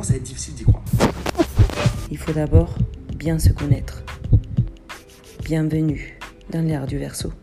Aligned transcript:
commence 0.00 0.12
à 0.12 0.16
être 0.16 0.22
difficile 0.22 0.54
d'y 0.54 0.64
croire. 0.64 0.82
Il 2.10 2.16
faut 2.16 2.32
d'abord 2.32 2.74
bien 3.16 3.38
se 3.38 3.50
connaître. 3.50 4.02
Bienvenue 5.44 6.18
dans 6.48 6.62
l'ère 6.62 6.86
du 6.86 6.96
verso. 6.96 7.34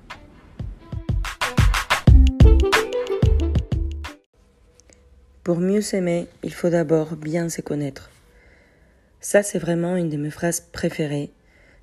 Pour 5.43 5.59
mieux 5.59 5.81
s'aimer, 5.81 6.27
il 6.43 6.51
faut 6.51 6.69
d'abord 6.69 7.15
bien 7.15 7.47
se 7.49 7.61
connaître. 7.61 8.09
Ça, 9.19 9.43
c'est 9.43 9.59
vraiment 9.59 9.95
une 9.95 10.09
de 10.09 10.17
mes 10.17 10.31
phrases 10.31 10.61
préférées. 10.61 11.29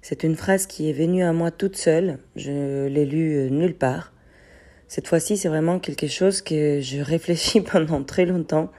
C'est 0.02 0.24
une 0.24 0.34
phrase 0.34 0.66
qui 0.66 0.90
est 0.90 0.92
venue 0.92 1.22
à 1.22 1.32
moi 1.32 1.52
toute 1.52 1.76
seule. 1.76 2.18
Je 2.34 2.88
l'ai 2.88 3.06
lue 3.06 3.36
euh, 3.36 3.48
nulle 3.48 3.76
part. 3.76 4.12
Cette 4.88 5.06
fois-ci, 5.06 5.36
c'est 5.36 5.48
vraiment 5.48 5.78
quelque 5.78 6.08
chose 6.08 6.42
que 6.42 6.80
je 6.80 6.98
réfléchis 6.98 7.60
pendant 7.72 8.02
très 8.02 8.26
longtemps 8.26 8.72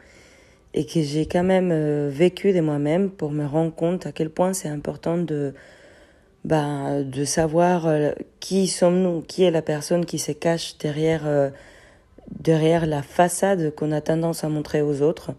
et 0.75 0.85
que 0.85 1.01
j'ai 1.01 1.25
quand 1.25 1.43
même 1.43 1.71
euh, 1.71 2.09
vécu 2.11 2.53
de 2.53 2.61
moi-même 2.61 3.09
pour 3.09 3.31
me 3.31 3.45
rendre 3.45 3.73
compte 3.73 4.05
à 4.05 4.11
quel 4.11 4.29
point 4.29 4.53
c'est 4.53 4.69
important 4.69 5.17
de, 5.17 5.55
bah, 6.43 7.01
de 7.01 7.25
savoir 7.25 7.87
euh, 7.87 8.11
qui 8.39 8.67
sommes-nous, 8.67 9.21
qui 9.21 9.43
est 9.43 9.51
la 9.51 9.63
personne 9.63 10.05
qui 10.05 10.19
se 10.19 10.31
cache 10.31 10.77
derrière 10.77 11.23
derrière 12.39 12.85
la 12.85 13.01
façade 13.01 13.73
qu'on 13.75 13.91
a 13.91 14.01
tendance 14.01 14.43
à 14.43 14.49
montrer 14.49 14.81
aux 14.81 15.01
autres 15.01 15.31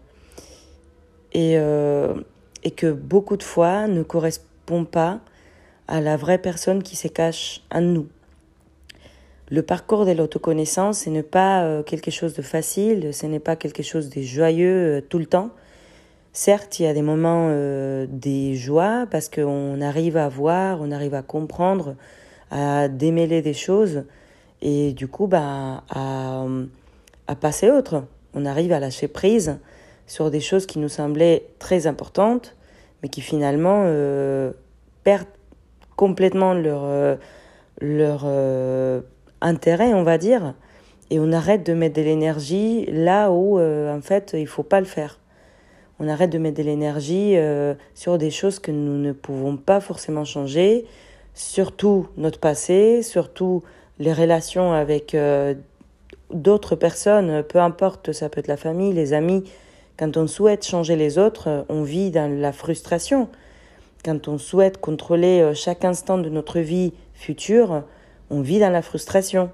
et, 1.33 1.57
euh, 1.57 2.13
et 2.63 2.71
que 2.71 2.91
beaucoup 2.91 3.37
de 3.37 3.43
fois 3.43 3.87
ne 3.87 4.03
correspond 4.03 4.85
pas 4.85 5.19
à 5.87 6.01
la 6.01 6.17
vraie 6.17 6.37
personne 6.37 6.83
qui 6.83 6.95
se 6.95 7.07
cache 7.07 7.61
en 7.71 7.81
nous. 7.81 8.07
Le 9.49 9.61
parcours 9.61 10.05
de 10.05 10.11
l'autoconnaissance, 10.11 10.99
ce 11.01 11.09
n'est 11.09 11.23
pas 11.23 11.63
euh, 11.63 11.83
quelque 11.83 12.11
chose 12.11 12.33
de 12.33 12.41
facile, 12.41 13.13
ce 13.13 13.25
n'est 13.25 13.39
pas 13.39 13.55
quelque 13.55 13.83
chose 13.83 14.09
de 14.09 14.21
joyeux 14.21 14.97
euh, 14.97 15.01
tout 15.01 15.19
le 15.19 15.25
temps. 15.25 15.51
Certes, 16.33 16.79
il 16.79 16.83
y 16.83 16.87
a 16.87 16.93
des 16.93 17.01
moments 17.01 17.49
des 17.49 18.53
joies 18.53 19.07
parce 19.09 19.27
qu'on 19.27 19.81
arrive 19.81 20.17
à 20.17 20.29
voir, 20.29 20.77
on 20.81 20.91
arrive 20.91 21.15
à 21.15 21.23
comprendre, 21.23 21.95
à 22.51 22.89
démêler 22.89 23.41
des 23.41 23.55
choses 23.55 24.03
et 24.61 24.93
du 24.93 25.07
coup 25.07 25.25
bah, 25.25 25.83
à, 25.89 26.45
à 27.27 27.35
passer 27.35 27.71
autre. 27.71 28.03
On 28.35 28.45
arrive 28.45 28.71
à 28.71 28.79
lâcher 28.79 29.07
prise 29.07 29.57
sur 30.05 30.31
des 30.31 30.39
choses 30.39 30.65
qui 30.65 30.79
nous 30.79 30.89
semblaient 30.89 31.47
très 31.59 31.87
importantes, 31.87 32.55
mais 33.01 33.09
qui 33.09 33.21
finalement 33.21 33.83
euh, 33.85 34.51
perdent 35.03 35.27
complètement 35.95 36.53
leur, 36.53 36.81
euh, 36.83 37.15
leur 37.81 38.21
euh, 38.25 39.01
intérêt, 39.41 39.93
on 39.93 40.03
va 40.03 40.17
dire, 40.17 40.53
et 41.09 41.19
on 41.19 41.31
arrête 41.31 41.65
de 41.65 41.73
mettre 41.73 41.95
de 41.95 42.01
l'énergie 42.01 42.85
là 42.87 43.31
où, 43.31 43.59
en 43.59 44.01
fait, 44.01 44.35
il 44.37 44.47
faut 44.47 44.63
pas 44.63 44.79
le 44.79 44.85
faire. 44.85 45.19
On 45.99 46.07
arrête 46.07 46.29
de 46.29 46.37
mettre 46.37 46.57
de 46.57 46.63
l'énergie 46.63 47.35
sur 47.95 48.17
des 48.17 48.29
choses 48.29 48.59
que 48.59 48.71
nous 48.71 48.97
ne 48.97 49.13
pouvons 49.13 49.55
pas 49.55 49.79
forcément 49.79 50.25
changer, 50.25 50.85
surtout 51.33 52.07
notre 52.17 52.39
passé, 52.39 53.03
surtout 53.03 53.63
les 53.99 54.11
relations 54.11 54.73
avec 54.73 55.15
d'autres 56.33 56.75
personnes, 56.75 57.43
peu 57.43 57.59
importe, 57.59 58.11
ça 58.11 58.27
peut 58.27 58.39
être 58.39 58.47
la 58.47 58.57
famille, 58.57 58.91
les 58.91 59.13
amis, 59.13 59.45
quand 59.97 60.15
on 60.15 60.27
souhaite 60.27 60.63
changer 60.63 60.95
les 60.95 61.17
autres, 61.17 61.65
on 61.69 61.81
vit 61.81 62.11
dans 62.11 62.31
la 62.31 62.51
frustration. 62.51 63.29
Quand 64.05 64.27
on 64.27 64.37
souhaite 64.37 64.79
contrôler 64.79 65.41
euh, 65.41 65.55
chaque 65.55 65.83
instant 65.85 66.19
de 66.19 66.29
notre 66.29 66.59
vie 66.59 66.93
future, 67.15 67.83
on 68.29 68.41
vit 68.41 68.59
dans 68.59 68.69
la 68.69 68.81
frustration. 68.81 69.49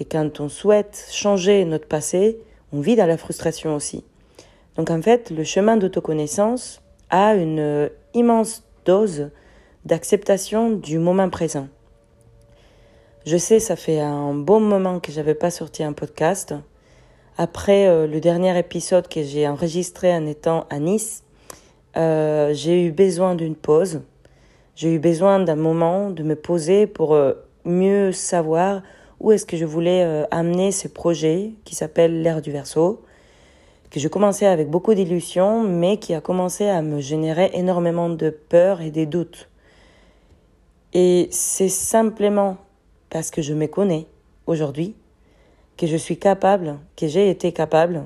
Et 0.00 0.04
quand 0.04 0.40
on 0.40 0.48
souhaite 0.48 1.08
changer 1.10 1.64
notre 1.64 1.86
passé, 1.86 2.38
on 2.72 2.80
vit 2.80 2.96
dans 2.96 3.06
la 3.06 3.16
frustration 3.16 3.74
aussi. 3.74 4.04
Donc 4.76 4.90
en 4.90 5.02
fait, 5.02 5.30
le 5.30 5.44
chemin 5.44 5.76
d'autoconnaissance 5.76 6.80
a 7.10 7.34
une 7.34 7.58
euh, 7.58 7.88
immense 8.14 8.64
dose 8.84 9.30
d'acceptation 9.84 10.70
du 10.70 10.98
moment 10.98 11.28
présent. 11.30 11.68
Je 13.26 13.36
sais, 13.36 13.58
ça 13.58 13.76
fait 13.76 14.00
un 14.00 14.34
bon 14.34 14.60
moment 14.60 15.00
que 15.00 15.10
j'avais 15.10 15.34
pas 15.34 15.50
sorti 15.50 15.82
un 15.82 15.92
podcast. 15.92 16.54
Après 17.36 17.88
euh, 17.88 18.06
le 18.06 18.20
dernier 18.20 18.56
épisode 18.58 19.08
que 19.08 19.22
j'ai 19.22 19.48
enregistré 19.48 20.14
en 20.14 20.26
étant 20.26 20.66
à 20.70 20.78
Nice, 20.78 21.24
euh, 21.96 22.52
j'ai 22.54 22.84
eu 22.84 22.92
besoin 22.92 23.34
d'une 23.34 23.56
pause. 23.56 24.02
J'ai 24.76 24.94
eu 24.94 24.98
besoin 25.00 25.40
d'un 25.40 25.56
moment 25.56 26.10
de 26.10 26.22
me 26.22 26.36
poser 26.36 26.86
pour 26.86 27.18
mieux 27.68 28.12
savoir 28.12 28.82
où 29.20 29.32
est-ce 29.32 29.46
que 29.46 29.56
je 29.56 29.64
voulais 29.64 30.26
amener 30.30 30.72
ce 30.72 30.88
projet 30.88 31.52
qui 31.64 31.74
s'appelle 31.74 32.22
l'ère 32.22 32.40
du 32.40 32.52
verso, 32.52 33.02
que 33.90 34.00
je 34.00 34.08
commençais 34.08 34.46
avec 34.46 34.68
beaucoup 34.68 34.94
d'illusions, 34.94 35.62
mais 35.62 35.96
qui 35.98 36.14
a 36.14 36.20
commencé 36.20 36.68
à 36.68 36.82
me 36.82 37.00
générer 37.00 37.50
énormément 37.54 38.08
de 38.08 38.30
peur 38.30 38.80
et 38.80 38.90
des 38.90 39.06
doutes. 39.06 39.48
Et 40.92 41.28
c'est 41.30 41.68
simplement 41.68 42.56
parce 43.10 43.30
que 43.30 43.42
je 43.42 43.54
me 43.54 43.66
connais 43.66 44.06
aujourd'hui, 44.46 44.94
que 45.76 45.86
je 45.86 45.96
suis 45.96 46.18
capable, 46.18 46.76
que 46.96 47.06
j'ai 47.06 47.30
été 47.30 47.52
capable 47.52 48.04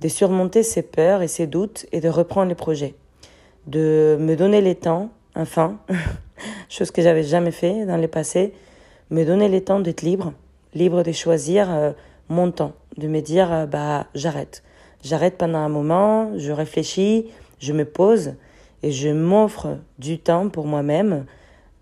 de 0.00 0.08
surmonter 0.08 0.62
ces 0.62 0.82
peurs 0.82 1.22
et 1.22 1.28
ces 1.28 1.46
doutes 1.46 1.86
et 1.92 2.00
de 2.00 2.08
reprendre 2.08 2.48
les 2.48 2.54
projets, 2.54 2.94
de 3.66 4.16
me 4.20 4.34
donner 4.34 4.60
les 4.60 4.74
temps, 4.74 5.10
enfin, 5.34 5.78
chose 6.68 6.90
que 6.90 7.02
j'avais 7.02 7.22
jamais 7.22 7.50
fait 7.50 7.86
dans 7.86 7.96
le 7.96 8.08
passé, 8.08 8.52
me 9.12 9.24
donner 9.24 9.48
les 9.48 9.62
temps 9.62 9.78
d'être 9.78 10.02
libre, 10.02 10.32
libre 10.74 11.02
de 11.02 11.12
choisir 11.12 11.70
euh, 11.70 11.92
mon 12.30 12.50
temps, 12.50 12.72
de 12.96 13.08
me 13.08 13.20
dire 13.20 13.52
euh, 13.52 13.66
bah 13.66 14.06
j'arrête, 14.14 14.62
j'arrête 15.04 15.36
pendant 15.36 15.58
un 15.58 15.68
moment, 15.68 16.32
je 16.38 16.50
réfléchis, 16.50 17.26
je 17.60 17.74
me 17.74 17.84
pose 17.84 18.34
et 18.82 18.90
je 18.90 19.10
m'offre 19.10 19.76
du 19.98 20.18
temps 20.18 20.48
pour 20.48 20.66
moi-même 20.66 21.26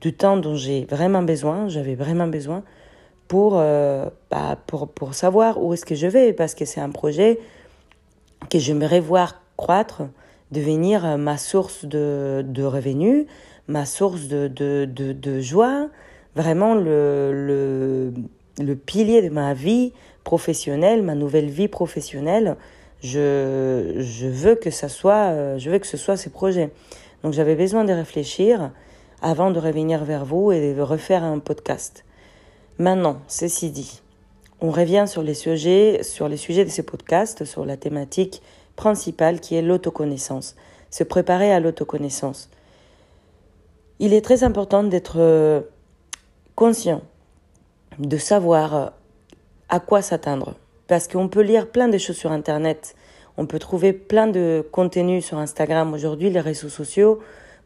du 0.00 0.12
temps 0.12 0.38
dont 0.38 0.56
j'ai 0.56 0.86
vraiment 0.86 1.22
besoin, 1.22 1.68
j'avais 1.68 1.94
vraiment 1.94 2.26
besoin 2.26 2.64
pour, 3.28 3.58
euh, 3.58 4.08
bah, 4.30 4.58
pour, 4.66 4.88
pour 4.88 5.14
savoir 5.14 5.62
où 5.62 5.72
est-ce 5.72 5.84
que 5.84 5.94
je 5.94 6.08
vais, 6.08 6.32
parce 6.32 6.56
que 6.56 6.64
c'est 6.64 6.80
un 6.80 6.90
projet 6.90 7.38
que 8.50 8.58
j'aimerais 8.58 8.98
voir 8.98 9.40
croître, 9.56 10.02
devenir 10.50 11.16
ma 11.16 11.36
source 11.36 11.84
de, 11.84 12.44
de 12.44 12.64
revenus, 12.64 13.26
ma 13.68 13.84
source 13.86 14.26
de, 14.26 14.48
de, 14.48 14.84
de 14.86 15.40
joie, 15.40 15.90
vraiment 16.36 16.74
le, 16.74 18.12
le, 18.58 18.76
pilier 18.76 19.22
de 19.22 19.28
ma 19.28 19.54
vie 19.54 19.92
professionnelle, 20.24 21.02
ma 21.02 21.14
nouvelle 21.14 21.48
vie 21.48 21.68
professionnelle. 21.68 22.56
Je, 23.02 23.94
je 23.98 24.26
veux 24.26 24.54
que 24.54 24.70
ça 24.70 24.88
soit, 24.88 25.30
euh, 25.30 25.58
je 25.58 25.70
veux 25.70 25.78
que 25.78 25.86
ce 25.86 25.96
soit 25.96 26.16
ces 26.16 26.30
projets. 26.30 26.70
Donc 27.22 27.32
j'avais 27.32 27.54
besoin 27.54 27.84
de 27.84 27.92
réfléchir 27.92 28.70
avant 29.22 29.50
de 29.50 29.58
revenir 29.58 30.04
vers 30.04 30.24
vous 30.24 30.52
et 30.52 30.74
de 30.74 30.80
refaire 30.80 31.24
un 31.24 31.38
podcast. 31.38 32.04
Maintenant, 32.78 33.20
ceci 33.28 33.70
dit, 33.70 34.00
on 34.60 34.70
revient 34.70 35.04
sur 35.06 35.22
les 35.22 35.34
sujets, 35.34 36.02
sur 36.02 36.28
les 36.28 36.36
sujets 36.36 36.64
de 36.64 36.70
ces 36.70 36.82
podcasts, 36.82 37.44
sur 37.44 37.64
la 37.64 37.76
thématique 37.76 38.42
principale 38.76 39.40
qui 39.40 39.54
est 39.54 39.62
l'autoconnaissance, 39.62 40.56
se 40.90 41.04
préparer 41.04 41.52
à 41.52 41.60
l'autoconnaissance. 41.60 42.48
Il 43.98 44.14
est 44.14 44.22
très 44.22 44.44
important 44.44 44.82
d'être 44.82 45.16
euh, 45.18 45.60
conscient, 46.60 47.00
de 47.98 48.18
savoir 48.18 48.76
euh, 48.76 48.86
à 49.70 49.80
quoi 49.80 50.02
s'attendre, 50.02 50.56
parce 50.88 51.08
qu'on 51.08 51.26
peut 51.26 51.40
lire 51.40 51.70
plein 51.70 51.88
de 51.88 51.96
choses 51.96 52.18
sur 52.18 52.32
Internet, 52.32 52.94
on 53.38 53.46
peut 53.46 53.58
trouver 53.58 53.94
plein 53.94 54.26
de 54.26 54.62
contenus 54.70 55.24
sur 55.24 55.38
Instagram 55.38 55.94
aujourd'hui, 55.94 56.28
les 56.28 56.40
réseaux 56.40 56.68
sociaux, 56.68 57.20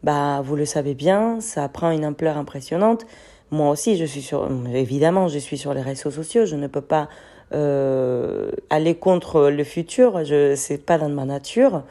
bah, 0.05 0.43
vous 0.45 0.55
le 0.55 0.65
savez 0.65 0.95
bien, 0.95 1.41
ça 1.41 1.69
prend 1.69 1.91
une 1.91 2.07
ampleur 2.07 2.37
impressionnante. 2.37 3.05
Moi 3.51 3.69
aussi, 3.69 3.97
je 3.97 4.05
suis 4.05 4.23
sur, 4.23 4.49
évidemment, 4.73 5.27
je 5.27 5.41
suis 5.41 5.59
sur 5.59 5.75
les 5.75 5.83
réseaux 5.83 6.13
sociaux. 6.13 6.47
Je 6.47 6.55
ne 6.55 6.69
peux 6.69 6.81
pas 6.81 7.09
euh, 7.53 8.53
aller 8.71 8.95
contre 8.95 9.49
le 9.49 9.65
futur. 9.65 10.25
Je, 10.25 10.55
c'est 10.55 10.79
pas 10.79 10.99
dans 10.99 11.09
ma 11.09 11.25
nature. 11.25 11.83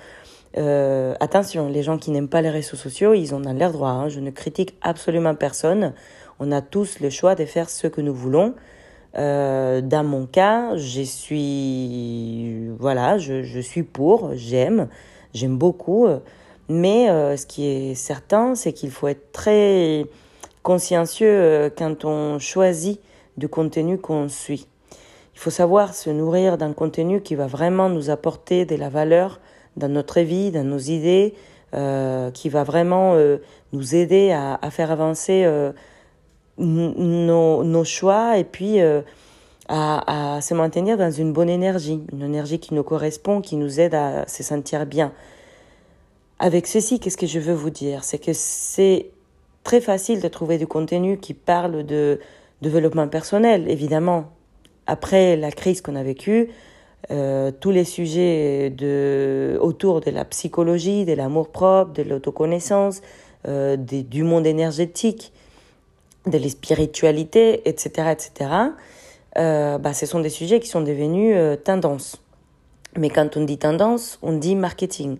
Euh, 0.57 1.15
attention, 1.19 1.67
les 1.67 1.83
gens 1.83 1.97
qui 1.97 2.11
n'aiment 2.11 2.29
pas 2.29 2.41
les 2.41 2.50
réseaux 2.50 2.77
sociaux, 2.77 3.13
ils 3.13 3.33
ont 3.33 3.39
l'air 3.39 3.71
droit. 3.71 3.89
Hein. 3.89 4.09
Je 4.09 4.19
ne 4.19 4.29
critique 4.29 4.75
absolument 4.81 5.35
personne. 5.35 5.94
On 6.39 6.51
a 6.51 6.62
tous 6.62 7.00
le 7.00 7.09
choix 7.09 7.35
de 7.35 7.45
faire 7.45 7.69
ce 7.69 7.88
que 7.88 8.01
nous 8.01 8.13
voulons. 8.13 8.56
Euh, 9.15 9.81
dans 9.81 10.03
mon 10.03 10.25
cas, 10.25 10.75
je 10.75 11.01
suis, 11.01 12.69
voilà, 12.80 13.18
je, 13.18 13.59
suis 13.59 13.83
pour, 13.83 14.31
j'aime, 14.33 14.88
j'aime 15.33 15.57
beaucoup. 15.57 16.07
Mais 16.69 17.09
euh, 17.09 17.38
ce 17.38 17.45
qui 17.45 17.68
est 17.68 17.95
certain, 17.95 18.56
c'est 18.56 18.74
qu'il 18.74 18.89
faut 18.89 19.07
être 19.07 19.31
très 19.31 20.06
consciencieux 20.63 21.27
euh, 21.27 21.69
quand 21.75 22.06
on 22.06 22.39
choisit 22.39 23.00
du 23.38 23.47
contenu 23.47 23.97
qu'on 23.97 24.29
suit. 24.29 24.68
Il 25.36 25.39
faut 25.39 25.50
savoir 25.50 25.94
se 25.94 26.09
nourrir 26.09 26.57
d'un 26.57 26.74
contenu 26.74 27.21
qui 27.21 27.36
va 27.36 27.47
vraiment 27.47 27.89
nous 27.89 28.09
apporter 28.09 28.65
de 28.65 28.75
la 28.75 28.89
valeur 28.89 29.39
dans 29.77 29.89
notre 29.89 30.21
vie, 30.21 30.51
dans 30.51 30.63
nos 30.63 30.77
idées, 30.77 31.33
qui 32.36 32.50
va 32.50 32.63
vraiment 32.63 33.18
nous 33.71 33.95
aider 33.95 34.31
à 34.31 34.69
faire 34.69 34.91
avancer 34.91 35.44
nos, 36.57 37.63
nos, 37.63 37.83
choix 37.83 38.38
et 38.38 38.44
puis 38.44 38.79
à, 39.67 40.35
à 40.38 40.41
se 40.41 40.53
maintenir 40.53 40.97
dans 40.97 41.11
une 41.11 41.33
bonne 41.33 41.50
énergie, 41.50 42.01
une 42.11 42.21
énergie 42.21 42.59
qui 42.59 42.73
nous 42.73 42.83
correspond, 42.83 43.41
qui 43.41 43.55
nous 43.55 43.79
aide 43.79 43.95
à 43.95 44.27
se 44.27 44.44
sentir 44.44 44.85
bien. 44.85 45.11
avec 46.39 46.67
ceci, 46.67 47.00
qu'est-ce 47.00 47.17
que 47.17 47.27
je 47.27 47.39
veux 47.39 47.53
vous 47.53 47.69
dire? 47.69 48.03
C'est 48.03 48.19
que 48.19 48.33
c'est 48.33 49.11
très 49.63 49.81
facile 49.81 50.21
de 50.21 50.27
trouver 50.27 50.57
du 50.57 50.67
contenu 50.67 51.17
qui 51.17 51.33
parle 51.33 51.85
de 51.85 52.19
développement 52.61 53.07
personnel, 53.07 53.69
évidemment. 53.69 54.25
Après 54.88 55.38
la 55.38 55.51
crise 55.51 55.81
qu'on 55.81 55.95
a 55.95 56.03
vécue, 56.03 56.50
euh, 57.11 57.51
tous 57.57 57.71
les 57.71 57.85
sujets 57.85 58.69
de, 58.69 59.57
autour 59.61 60.01
de 60.01 60.11
la 60.11 60.25
psychologie, 60.25 61.05
de 61.05 61.13
l'amour 61.13 61.50
propre, 61.50 61.94
de 61.94 62.03
l'autoconnaissance, 62.03 63.01
euh, 63.47 63.77
du 63.77 64.23
monde 64.23 64.45
énergétique, 64.45 65.31
de 66.25 66.37
la 66.37 66.49
spiritualité, 66.49 67.67
etc., 67.67 68.11
etc., 68.11 68.49
euh, 69.37 69.77
bah, 69.79 69.93
ce 69.93 70.05
sont 70.05 70.19
des 70.19 70.29
sujets 70.29 70.59
qui 70.59 70.67
sont 70.67 70.81
devenus 70.81 71.33
euh, 71.35 71.55
tendance. 71.55 72.21
Mais 72.95 73.09
quand 73.09 73.35
on 73.35 73.43
dit 73.43 73.57
tendance, 73.57 74.19
on 74.21 74.33
dit 74.33 74.55
marketing. 74.55 75.17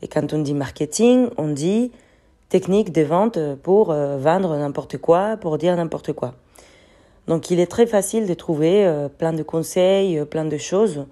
Et 0.00 0.08
quand 0.08 0.32
on 0.32 0.38
dit 0.38 0.54
marketing, 0.54 1.28
on 1.36 1.48
dit 1.48 1.92
technique 2.48 2.90
de 2.90 3.02
vente 3.02 3.38
pour 3.62 3.90
euh, 3.90 4.16
vendre 4.16 4.56
n'importe 4.56 4.96
quoi, 4.96 5.36
pour 5.36 5.58
dire 5.58 5.76
n'importe 5.76 6.14
quoi. 6.14 6.34
Donc 7.26 7.50
il 7.50 7.60
est 7.60 7.70
très 7.70 7.86
facile 7.86 8.26
de 8.26 8.34
trouver 8.34 9.06
plein 9.18 9.32
de 9.32 9.44
conseils, 9.44 10.24
plein 10.24 10.46
de 10.46 10.56
choses. 10.56 11.04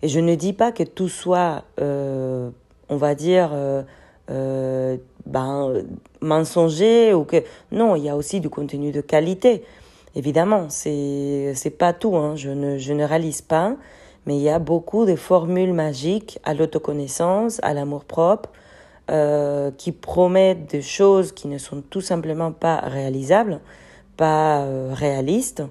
Et 0.00 0.08
je 0.08 0.20
ne 0.20 0.34
dis 0.34 0.54
pas 0.54 0.72
que 0.72 0.84
tout 0.84 1.08
soit, 1.10 1.64
on 1.78 2.96
va 2.96 3.14
dire, 3.14 3.50
ben, 5.28 5.84
mensonger 6.20 7.14
ou 7.14 7.24
que... 7.24 7.42
Non, 7.70 7.94
il 7.96 8.04
y 8.04 8.08
a 8.08 8.16
aussi 8.16 8.40
du 8.40 8.50
contenu 8.50 8.90
de 8.90 9.00
qualité. 9.00 9.62
Évidemment, 10.14 10.66
c'est 10.68 11.52
c'est 11.54 11.70
pas 11.70 11.92
tout, 11.92 12.16
hein. 12.16 12.34
je 12.34 12.50
ne 12.50 12.78
je 12.78 12.92
ne 12.92 13.04
réalise 13.04 13.42
pas, 13.42 13.76
mais 14.26 14.36
il 14.36 14.42
y 14.42 14.48
a 14.48 14.58
beaucoup 14.58 15.04
de 15.04 15.14
formules 15.14 15.72
magiques 15.72 16.40
à 16.44 16.54
l'autoconnaissance, 16.54 17.60
à 17.62 17.74
l'amour 17.74 18.04
propre, 18.04 18.50
euh, 19.10 19.70
qui 19.70 19.92
promettent 19.92 20.70
des 20.70 20.82
choses 20.82 21.32
qui 21.32 21.46
ne 21.46 21.58
sont 21.58 21.82
tout 21.82 22.00
simplement 22.00 22.52
pas 22.52 22.76
réalisables, 22.76 23.60
pas 24.16 24.62
euh, 24.62 24.90
réalistes. 24.92 25.62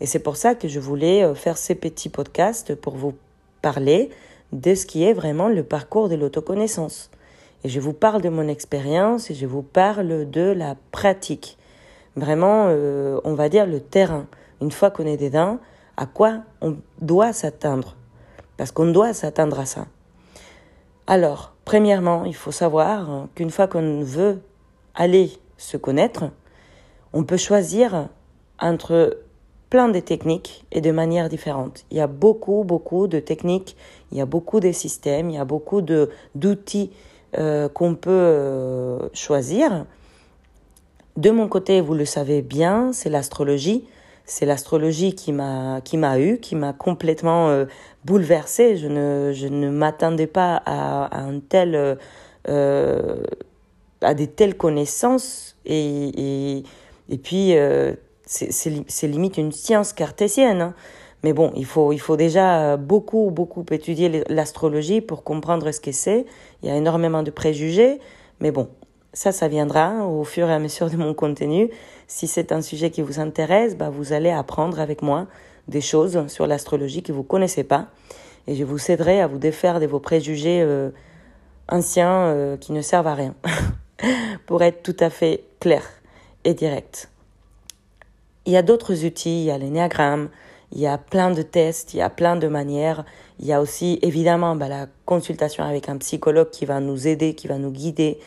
Et 0.00 0.06
c'est 0.06 0.18
pour 0.18 0.36
ça 0.36 0.54
que 0.54 0.66
je 0.66 0.80
voulais 0.80 1.22
euh, 1.22 1.34
faire 1.34 1.56
ces 1.56 1.74
petits 1.74 2.08
podcasts 2.08 2.74
pour 2.74 2.96
vous 2.96 3.14
parler 3.60 4.10
de 4.52 4.74
ce 4.74 4.86
qui 4.86 5.04
est 5.04 5.12
vraiment 5.12 5.48
le 5.48 5.62
parcours 5.62 6.08
de 6.08 6.14
l'autoconnaissance. 6.14 7.10
Et 7.64 7.70
je 7.70 7.80
vous 7.80 7.94
parle 7.94 8.20
de 8.20 8.28
mon 8.28 8.46
expérience 8.46 9.30
et 9.30 9.34
je 9.34 9.46
vous 9.46 9.62
parle 9.62 10.30
de 10.30 10.52
la 10.52 10.76
pratique. 10.92 11.56
Vraiment, 12.14 12.66
on 13.24 13.34
va 13.34 13.48
dire 13.48 13.66
le 13.66 13.80
terrain. 13.80 14.26
Une 14.60 14.70
fois 14.70 14.90
qu'on 14.90 15.06
est 15.06 15.16
dedans, 15.16 15.58
à 15.96 16.04
quoi 16.04 16.42
on 16.60 16.76
doit 17.00 17.32
s'atteindre. 17.32 17.96
Parce 18.58 18.70
qu'on 18.70 18.92
doit 18.92 19.14
s'attendre 19.14 19.58
à 19.58 19.64
ça. 19.64 19.86
Alors, 21.06 21.54
premièrement, 21.64 22.24
il 22.24 22.34
faut 22.34 22.52
savoir 22.52 23.28
qu'une 23.34 23.50
fois 23.50 23.66
qu'on 23.66 24.02
veut 24.02 24.42
aller 24.94 25.32
se 25.56 25.76
connaître, 25.76 26.24
on 27.12 27.24
peut 27.24 27.36
choisir 27.36 28.08
entre 28.60 29.18
plein 29.70 29.88
de 29.88 30.00
techniques 30.00 30.66
et 30.70 30.80
de 30.80 30.90
manières 30.92 31.28
différentes. 31.28 31.84
Il 31.90 31.96
y 31.96 32.00
a 32.00 32.06
beaucoup, 32.06 32.62
beaucoup 32.62 33.06
de 33.06 33.20
techniques, 33.20 33.76
il 34.12 34.18
y 34.18 34.20
a 34.20 34.26
beaucoup 34.26 34.60
de 34.60 34.70
systèmes, 34.70 35.30
il 35.30 35.36
y 35.36 35.38
a 35.38 35.44
beaucoup 35.44 35.80
d'outils 35.82 36.92
euh, 37.38 37.68
qu'on 37.68 37.94
peut 37.94 38.10
euh, 38.10 38.98
choisir. 39.12 39.86
De 41.16 41.30
mon 41.30 41.48
côté, 41.48 41.80
vous 41.80 41.94
le 41.94 42.04
savez 42.04 42.42
bien, 42.42 42.92
c'est 42.92 43.10
l'astrologie 43.10 43.84
c'est 44.26 44.46
l'astrologie 44.46 45.14
qui 45.14 45.32
m'a 45.32 45.82
qui 45.82 45.98
m'a 45.98 46.18
eu, 46.18 46.38
qui 46.38 46.56
m'a 46.56 46.72
complètement 46.72 47.50
euh, 47.50 47.66
bouleversée. 48.06 48.78
Je 48.78 48.86
ne 48.86 49.32
je 49.34 49.48
ne 49.48 49.68
m'attendais 49.68 50.26
pas 50.26 50.62
à, 50.64 51.18
un 51.20 51.40
tel 51.40 51.98
à 52.46 54.14
des 54.14 54.26
telles 54.26 54.56
connaissances 54.56 55.56
et 55.66 56.56
et, 56.56 56.62
et 57.10 57.18
puis 57.18 57.54
c'est 58.24 59.06
limite 59.08 59.36
une 59.36 59.52
science 59.52 59.92
cartésienne. 59.92 60.62
Hein. 60.62 60.74
Mais 61.24 61.32
bon, 61.32 61.50
il 61.56 61.64
faut, 61.64 61.92
il 61.92 61.98
faut 61.98 62.16
déjà 62.16 62.76
beaucoup, 62.76 63.30
beaucoup 63.32 63.64
étudier 63.70 64.22
l'astrologie 64.28 65.00
pour 65.00 65.24
comprendre 65.24 65.72
ce 65.72 65.80
que 65.80 65.90
c'est. 65.90 66.26
Il 66.62 66.68
y 66.68 66.70
a 66.70 66.76
énormément 66.76 67.22
de 67.22 67.30
préjugés. 67.30 67.98
Mais 68.40 68.50
bon, 68.50 68.68
ça, 69.14 69.32
ça 69.32 69.48
viendra 69.48 70.06
au 70.06 70.24
fur 70.24 70.50
et 70.50 70.52
à 70.52 70.58
mesure 70.58 70.90
de 70.90 70.96
mon 70.96 71.14
contenu. 71.14 71.70
Si 72.08 72.26
c'est 72.26 72.52
un 72.52 72.60
sujet 72.60 72.90
qui 72.90 73.00
vous 73.00 73.20
intéresse, 73.20 73.76
bah, 73.76 73.88
vous 73.88 74.12
allez 74.12 74.30
apprendre 74.30 74.80
avec 74.80 75.00
moi 75.00 75.26
des 75.66 75.80
choses 75.80 76.26
sur 76.26 76.46
l'astrologie 76.46 77.02
que 77.02 77.12
vous 77.12 77.22
connaissez 77.22 77.64
pas. 77.64 77.86
Et 78.46 78.54
je 78.54 78.64
vous 78.64 78.90
aiderai 78.90 79.22
à 79.22 79.26
vous 79.26 79.38
défaire 79.38 79.80
de 79.80 79.86
vos 79.86 80.00
préjugés 80.00 80.60
euh, 80.60 80.90
anciens 81.68 82.26
euh, 82.26 82.56
qui 82.58 82.72
ne 82.72 82.82
servent 82.82 83.06
à 83.06 83.14
rien. 83.14 83.34
Pour 84.46 84.62
être 84.62 84.82
tout 84.82 84.96
à 85.00 85.08
fait 85.08 85.44
clair 85.60 85.82
et 86.44 86.52
direct. 86.52 87.08
Il 88.44 88.52
y 88.52 88.58
a 88.58 88.62
d'autres 88.62 89.06
outils, 89.06 89.42
il 89.42 89.46
y 89.46 89.50
a 89.50 89.56
l'énéagramme, 89.56 90.28
il 90.74 90.80
y 90.80 90.86
a 90.86 90.98
plein 90.98 91.30
de 91.30 91.42
tests, 91.42 91.94
il 91.94 91.98
y 91.98 92.02
a 92.02 92.10
plein 92.10 92.36
de 92.36 92.48
manières. 92.48 93.04
Il 93.38 93.46
y 93.46 93.52
a 93.52 93.60
aussi 93.60 93.98
évidemment 94.02 94.56
bah, 94.56 94.68
la 94.68 94.86
consultation 95.06 95.64
avec 95.64 95.88
un 95.88 95.96
psychologue 95.98 96.50
qui 96.50 96.66
va 96.66 96.80
nous 96.80 97.06
aider, 97.06 97.34
qui 97.34 97.46
va 97.46 97.58
nous 97.58 97.70
guider, 97.70 98.18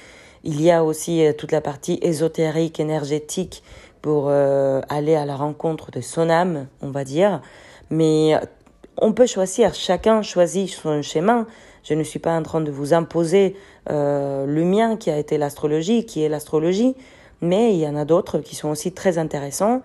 il 0.44 0.62
y 0.62 0.72
a 0.72 0.84
aussi 0.84 1.26
euh, 1.26 1.34
toute 1.34 1.52
la 1.52 1.62
partie 1.62 2.00
ésotérique, 2.02 2.80
énergétique, 2.80 3.64
pour 4.02 4.28
euh, 4.30 4.82
aller 4.88 5.16
à 5.16 5.26
la 5.26 5.36
rencontre 5.36 5.92
de 5.92 6.00
son 6.00 6.30
âme, 6.30 6.68
on 6.82 6.90
va 6.90 7.04
dire. 7.04 7.42
Mais 7.90 8.36
euh, 8.36 8.40
on 8.98 9.12
peut 9.12 9.26
choisir, 9.26 9.74
chacun 9.74 10.22
choisit 10.22 10.70
son 10.70 11.02
chemin. 11.02 11.48
Je 11.84 11.94
ne 11.96 12.04
suis 12.04 12.20
pas 12.20 12.36
en 12.36 12.44
train 12.44 12.62
de 12.62 12.72
vous 12.72 12.94
imposer 12.94 13.56
le 13.90 14.64
mien 14.64 14.98
qui 14.98 15.10
a 15.10 15.18
été 15.18 15.38
l'astrologie, 15.38 16.06
qui 16.06 16.22
est 16.22 16.28
l'astrologie, 16.28 16.96
mais 17.40 17.74
il 17.74 17.80
y 17.80 17.88
en 17.88 17.96
a 17.96 18.04
d'autres 18.04 18.40
qui 18.40 18.56
sont 18.56 18.68
aussi 18.68 18.92
très 18.92 19.18
intéressants. 19.18 19.82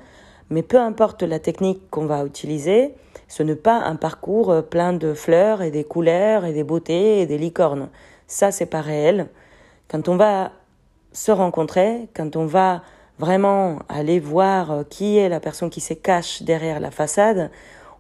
Mais 0.53 0.63
peu 0.63 0.79
importe 0.79 1.23
la 1.23 1.39
technique 1.39 1.89
qu'on 1.89 2.05
va 2.05 2.27
utiliser, 2.27 2.95
ce 3.27 3.43
n'est 3.43 3.57
pas 3.57 3.79
un 3.79 3.97
parcours 3.97 4.63
plein 4.69 4.93
de 4.93 5.15
fleurs 5.15 5.63
et 5.63 5.71
des 5.71 5.83
couleurs 5.83 6.45
et 6.45 6.53
des 6.53 6.63
beautés 6.63 7.23
et 7.23 7.27
des 7.27 7.39
licornes. 7.39 7.89
Ça, 8.27 8.53
c'est 8.53 8.67
pas 8.67 8.83
réel. 8.83 9.29
Quand 9.89 10.11
on 10.11 10.17
va 10.17 10.53
se 11.13 11.33
rencontrer, 11.33 12.07
quand 12.15 12.37
on 12.37 12.45
va 12.45 12.83
vraiment 13.19 13.79
aller 13.89 14.21
voir 14.21 14.71
euh, 14.73 14.83
qui 14.85 15.17
est 15.17 15.31
la 15.31 15.41
personne 15.41 15.71
qui 15.71 15.81
se 15.81 15.95
cache 15.95 16.43
derrière 16.43 16.81
la 16.81 16.91
façade, 16.91 17.51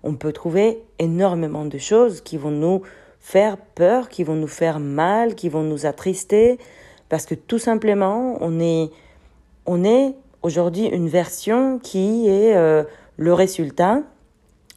on 0.02 0.14
peut 0.14 0.32
trouver 0.32 0.82
énormément 0.98 1.64
de 1.64 1.78
choses 1.78 2.20
qui 2.20 2.36
vont 2.36 2.50
nous 2.50 2.82
faire 3.18 3.56
peur, 3.56 4.10
qui 4.10 4.24
vont 4.24 4.34
nous 4.34 4.46
faire 4.46 4.78
mal, 4.78 5.36
qui 5.36 5.48
vont 5.48 5.62
nous 5.62 5.86
attrister, 5.86 6.58
parce 7.08 7.24
que 7.24 7.34
tout 7.34 7.58
simplement, 7.58 8.36
on 8.40 8.60
est, 8.60 8.90
on 9.64 9.84
est 9.84 10.14
aujourd'hui 10.42 10.86
une 10.86 11.08
version 11.08 11.78
qui 11.78 12.28
est 12.28 12.54
euh, 12.54 12.84
le 13.16 13.32
résultat 13.32 14.02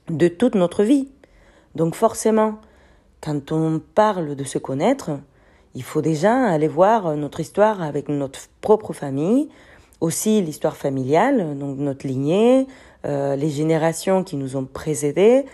de 0.09 0.27
toute 0.27 0.55
notre 0.55 0.83
vie. 0.83 1.09
Donc 1.75 1.95
forcément, 1.95 2.59
quand 3.21 3.51
on 3.51 3.81
parle 3.93 4.35
de 4.35 4.43
se 4.43 4.57
connaître, 4.57 5.11
il 5.73 5.83
faut 5.83 6.01
déjà 6.01 6.33
aller 6.33 6.67
voir 6.67 7.15
notre 7.15 7.39
histoire 7.39 7.81
avec 7.81 8.07
notre 8.07 8.39
propre 8.61 8.93
famille, 8.93 9.49
aussi 9.99 10.41
l'histoire 10.41 10.77
familiale, 10.77 11.57
donc 11.57 11.77
notre 11.77 12.07
lignée, 12.07 12.67
euh, 13.05 13.35
les 13.35 13.49
générations 13.49 14.23
qui 14.23 14.35
nous 14.35 14.55
ont 14.55 14.65
précédés, 14.65 15.45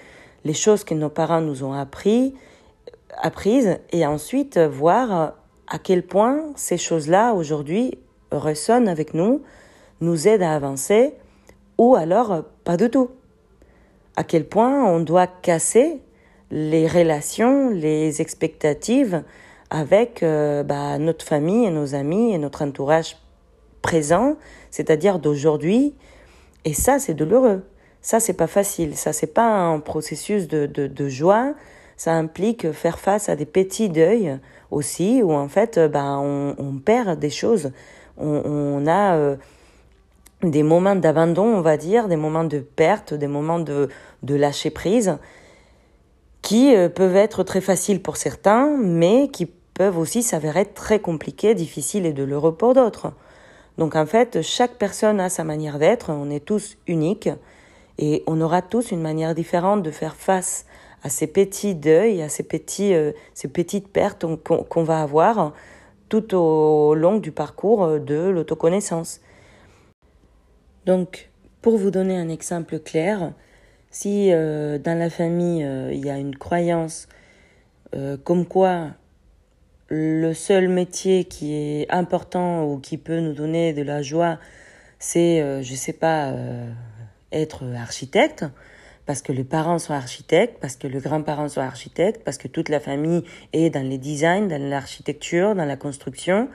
les 0.43 0.53
choses 0.53 0.83
que 0.83 0.93
nos 0.93 1.09
parents 1.09 1.41
nous 1.41 1.63
ont 1.63 1.73
appris, 1.73 2.33
apprises, 3.21 3.79
et 3.91 4.05
ensuite 4.05 4.57
voir 4.57 5.33
à 5.67 5.79
quel 5.79 6.03
point 6.03 6.43
ces 6.55 6.77
choses-là 6.77 7.33
aujourd'hui 7.33 7.97
ressonnent 8.31 8.87
avec 8.87 9.13
nous, 9.13 9.41
nous 10.01 10.27
aident 10.27 10.43
à 10.43 10.53
avancer, 10.53 11.13
ou 11.77 11.95
alors 11.95 12.43
pas 12.63 12.77
du 12.77 12.89
tout. 12.89 13.09
À 14.15 14.23
quel 14.23 14.45
point 14.45 14.83
on 14.85 14.99
doit 14.99 15.27
casser 15.27 16.01
les 16.51 16.87
relations, 16.87 17.69
les 17.69 18.21
expectatives, 18.21 19.23
avec 19.69 20.21
euh, 20.21 20.63
bah, 20.63 20.97
notre 20.97 21.25
famille 21.25 21.65
et 21.65 21.71
nos 21.71 21.95
amis 21.95 22.33
et 22.33 22.37
notre 22.37 22.61
entourage 22.61 23.17
présent, 23.81 24.35
c'est-à-dire 24.69 25.17
d'aujourd'hui. 25.17 25.95
Et 26.65 26.73
ça, 26.73 26.99
c'est 26.99 27.13
douloureux. 27.13 27.63
Ça, 28.01 28.19
c'est 28.19 28.33
pas 28.33 28.47
facile. 28.47 28.97
Ça, 28.97 29.13
c'est 29.13 29.33
pas 29.33 29.47
un 29.47 29.79
processus 29.79 30.47
de, 30.47 30.65
de, 30.65 31.07
joie. 31.07 31.53
Ça 31.95 32.13
implique 32.13 32.71
faire 32.73 32.99
face 32.99 33.29
à 33.29 33.35
des 33.35 33.45
petits 33.45 33.89
deuils 33.89 34.37
aussi, 34.71 35.21
où 35.23 35.31
en 35.31 35.47
fait, 35.47 35.79
bah, 35.79 36.17
on, 36.19 36.79
perd 36.83 37.17
des 37.17 37.29
choses. 37.29 37.71
On, 38.17 38.41
on 38.45 38.87
a 38.87 39.15
euh, 39.15 39.35
des 40.43 40.63
moments 40.63 40.95
d'abandon, 40.95 41.45
on 41.45 41.61
va 41.61 41.77
dire, 41.77 42.07
des 42.07 42.15
moments 42.15 42.43
de 42.43 42.59
perte, 42.59 43.13
des 43.13 43.27
moments 43.27 43.59
de, 43.59 43.89
de 44.23 44.35
lâcher 44.35 44.69
prise, 44.69 45.17
qui 46.41 46.75
euh, 46.75 46.89
peuvent 46.89 47.15
être 47.15 47.43
très 47.43 47.61
faciles 47.61 48.01
pour 48.01 48.17
certains, 48.17 48.75
mais 48.77 49.29
qui 49.29 49.45
peuvent 49.45 49.97
aussi 49.97 50.23
s'avérer 50.23 50.65
très 50.65 50.99
compliqués, 50.99 51.55
difficiles 51.55 52.05
et 52.05 52.13
douloureux 52.13 52.55
pour 52.55 52.73
d'autres. 52.73 53.13
Donc 53.77 53.95
en 53.95 54.05
fait, 54.05 54.41
chaque 54.41 54.73
personne 54.73 55.19
a 55.19 55.29
sa 55.29 55.43
manière 55.43 55.79
d'être, 55.79 56.09
on 56.09 56.29
est 56.29 56.43
tous 56.43 56.77
uniques 56.87 57.29
et 57.97 58.23
on 58.27 58.41
aura 58.41 58.61
tous 58.61 58.91
une 58.91 59.01
manière 59.01 59.33
différente 59.35 59.83
de 59.83 59.91
faire 59.91 60.15
face 60.15 60.65
à 61.03 61.09
ces 61.09 61.27
petits 61.27 61.73
deuils, 61.73 62.21
à 62.21 62.29
ces, 62.29 62.43
petits, 62.43 62.93
euh, 62.93 63.11
ces 63.33 63.47
petites 63.47 63.87
pertes 63.87 64.25
qu'on 64.43 64.83
va 64.83 65.01
avoir 65.01 65.53
tout 66.09 66.35
au 66.35 66.93
long 66.93 67.17
du 67.17 67.31
parcours 67.31 67.99
de 67.99 68.29
l'autoconnaissance. 68.29 69.21
Donc, 70.85 71.29
pour 71.61 71.77
vous 71.77 71.91
donner 71.91 72.17
un 72.17 72.29
exemple 72.29 72.79
clair, 72.79 73.33
si 73.91 74.29
dans 74.29 74.97
la 74.97 75.09
famille 75.09 75.67
il 75.91 76.05
y 76.05 76.09
a 76.09 76.17
une 76.17 76.35
croyance 76.35 77.07
comme 78.23 78.45
quoi 78.45 78.91
le 79.93 80.33
seul 80.33 80.69
métier 80.69 81.25
qui 81.25 81.53
est 81.53 81.91
important 81.91 82.63
ou 82.65 82.79
qui 82.79 82.97
peut 82.97 83.19
nous 83.19 83.33
donner 83.33 83.73
de 83.73 83.81
la 83.81 84.01
joie, 84.01 84.39
c'est, 84.99 85.41
euh, 85.41 85.61
je 85.61 85.75
sais 85.75 85.91
pas, 85.91 86.29
euh, 86.29 86.71
être 87.33 87.65
architecte, 87.75 88.45
parce 89.05 89.21
que 89.21 89.33
les 89.33 89.43
parents 89.43 89.79
sont 89.79 89.93
architectes, 89.93 90.59
parce 90.61 90.77
que 90.77 90.87
les 90.87 90.99
grands-parents 90.99 91.49
sont 91.49 91.59
architectes, 91.59 92.23
parce 92.23 92.37
que 92.37 92.47
toute 92.47 92.69
la 92.69 92.79
famille 92.79 93.23
est 93.51 93.69
dans 93.69 93.85
les 93.85 93.97
designs, 93.97 94.47
dans 94.47 94.61
l'architecture, 94.61 95.55
dans 95.55 95.65
la 95.65 95.75
construction, 95.75 96.47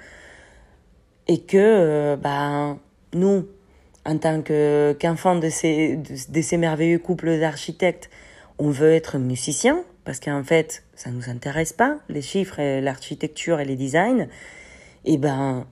et 1.28 1.42
que 1.42 1.58
euh, 1.58 2.16
ben, 2.16 2.78
nous, 3.12 3.46
en 4.06 4.18
tant 4.18 4.40
qu'enfants 4.42 5.36
de, 5.36 5.48
ces, 5.48 5.96
de 5.96 6.40
ces 6.40 6.56
merveilleux 6.56 6.98
couples 6.98 7.38
d'architectes, 7.40 8.08
on 8.58 8.70
veut 8.70 8.92
être 8.92 9.18
musicien, 9.18 9.82
parce 10.04 10.20
qu'en 10.20 10.44
fait, 10.44 10.84
ça 10.94 11.10
nous 11.10 11.28
intéresse 11.28 11.72
pas, 11.72 11.98
les 12.08 12.22
chiffres, 12.22 12.80
l'architecture 12.80 13.58
et 13.60 13.64
les 13.64 13.76
designs, 13.76 14.28
et 15.04 15.14
eh 15.14 15.18
ben, 15.18 15.66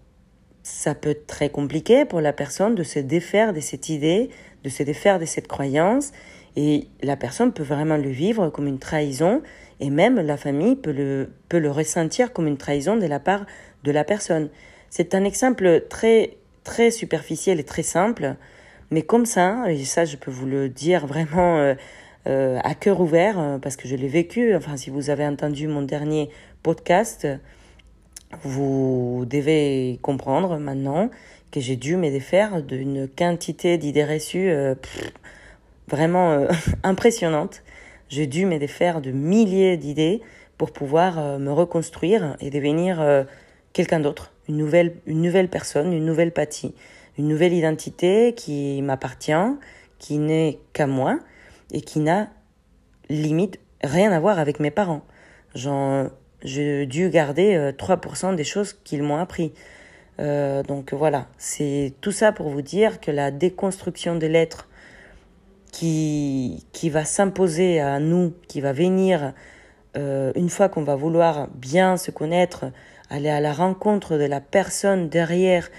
ça 0.63 0.95
peut 0.95 1.11
être 1.11 1.27
très 1.27 1.49
compliqué 1.49 2.05
pour 2.05 2.21
la 2.21 2.33
personne 2.33 2.75
de 2.75 2.83
se 2.83 2.99
défaire 2.99 3.53
de 3.53 3.61
cette 3.61 3.89
idée, 3.89 4.31
de 4.65 4.69
se 4.69 4.83
défaire 4.83 5.19
de 5.19 5.25
cette 5.25 5.47
croyance, 5.47 6.13
et 6.57 6.89
la 7.03 7.17
personne 7.17 7.53
peut 7.53 7.63
vraiment 7.63 7.97
le 7.97 8.11
vivre 8.11 8.49
comme 8.51 8.67
une 8.67 8.79
trahison, 8.79 9.43
et 9.81 9.91
même 9.91 10.21
la 10.21 10.37
famille 10.37 10.77
peut 10.77 10.93
le, 10.93 11.31
peut 11.49 11.59
le 11.59 11.71
ressentir 11.71 12.33
comme 12.33 12.47
une 12.47 12.59
trahison 12.59 12.97
de 12.97 13.07
la 13.07 13.21
part 13.21 13.47
de 13.85 13.93
la 13.93 14.05
personne. 14.05 14.51
C'est 14.91 15.15
un 15.15 15.25
exemple 15.25 15.85
très, 15.89 16.37
très 16.65 16.91
superficiel 16.91 17.61
et 17.61 17.65
très 17.65 17.83
simple, 17.83 18.35
mais 18.91 19.03
comme 19.03 19.27
ça, 19.27 19.71
et 19.71 19.85
ça 19.85 20.05
je 20.05 20.17
peux 20.17 20.31
vous 20.31 20.47
le 20.47 20.69
dire 20.69 21.07
vraiment 21.07 21.59
euh, 21.59 21.75
euh, 22.27 22.59
à 22.65 22.75
cœur 22.75 23.01
ouvert, 23.01 23.39
euh, 23.39 23.59
parce 23.59 23.77
que 23.77 23.87
je 23.87 23.95
l'ai 23.95 24.09
vécu, 24.09 24.57
enfin 24.57 24.77
si 24.77 24.91
vous 24.91 25.11
avez 25.11 25.27
entendu 25.27 25.69
mon 25.69 25.83
dernier 25.83 26.31
podcast, 26.63 27.29
vous 28.43 29.25
devez 29.29 29.99
comprendre 30.03 30.59
maintenant 30.59 31.11
que 31.53 31.61
j'ai 31.61 31.77
dû 31.77 31.97
me 31.97 32.11
défaire 32.11 32.63
d'une 32.63 33.07
quantité 33.07 33.79
d'idées 33.79 34.05
reçues 34.05 34.51
vraiment 35.87 36.45
impressionnante. 36.83 37.63
J'ai 38.09 38.27
dû 38.27 38.45
me 38.45 38.59
défaire 38.59 39.01
de 39.01 39.13
milliers 39.13 39.77
d'idées 39.77 40.21
pour 40.59 40.73
pouvoir 40.73 41.39
me 41.39 41.53
reconstruire 41.53 42.37
et 42.41 42.51
devenir 42.51 43.01
quelqu'un 43.75 44.01
d'autre, 44.01 44.33
une 44.49 44.57
nouvelle, 44.57 44.97
une 45.05 45.21
nouvelle 45.21 45.51
personne, 45.51 45.93
une 45.93 46.07
nouvelle 46.07 46.33
pathie, 46.33 46.75
une 47.19 47.29
nouvelle 47.29 47.53
identité 47.53 48.33
qui 48.35 48.81
m'appartient, 48.81 49.33
qui 49.99 50.17
n'est 50.17 50.59
qu'à 50.73 50.87
moi 50.87 51.19
et 51.71 51.83
qui 51.83 52.01
n'a 52.01 52.31
limite 53.11 53.61
rien 53.83 54.11
à 54.13 54.21
voir 54.21 54.39
avec 54.39 54.61
mes 54.61 54.71
parents. 54.71 55.03
J'ai 55.55 56.87
dû 56.87 57.11
garder 57.11 57.73
3% 57.77 58.33
euh, 58.33 58.37
des 58.37 58.45
choses 58.45 58.73
qu'ils 58.85 59.03
m'ont 59.03 59.17
appris. 59.17 59.53
Euh, 60.21 60.63
donc 60.63 60.93
voilà, 60.93 61.27
c'est 61.39 61.95
tout 62.01 62.13
ça 62.13 62.33
pour 62.33 62.49
vous 62.49 62.63
dire 62.63 63.01
que 63.01 63.11
la 63.11 63.31
déconstruction 63.31 64.15
des 64.15 64.29
lettres 64.29 64.69
qui, 65.73 66.65
qui 66.73 66.91
va 66.91 67.05
s'imposer 67.05 67.81
à 67.81 67.99
nous, 67.99 68.35
qui 68.47 68.61
va 68.61 68.73
venir 68.73 69.33
euh, 69.97 70.33
une 70.37 70.51
fois 70.51 70.69
qu'on 70.69 70.83
va 70.83 70.97
vouloir 70.97 71.49
bien 71.49 71.97
se 71.97 72.11
connaître, 72.11 72.67
aller 73.11 73.29
à 73.31 73.41
la 73.41 73.53
rencontre 73.53 74.17
de 74.17 74.25
la 74.25 74.41
personne 74.41 75.09
derrière 75.09 75.71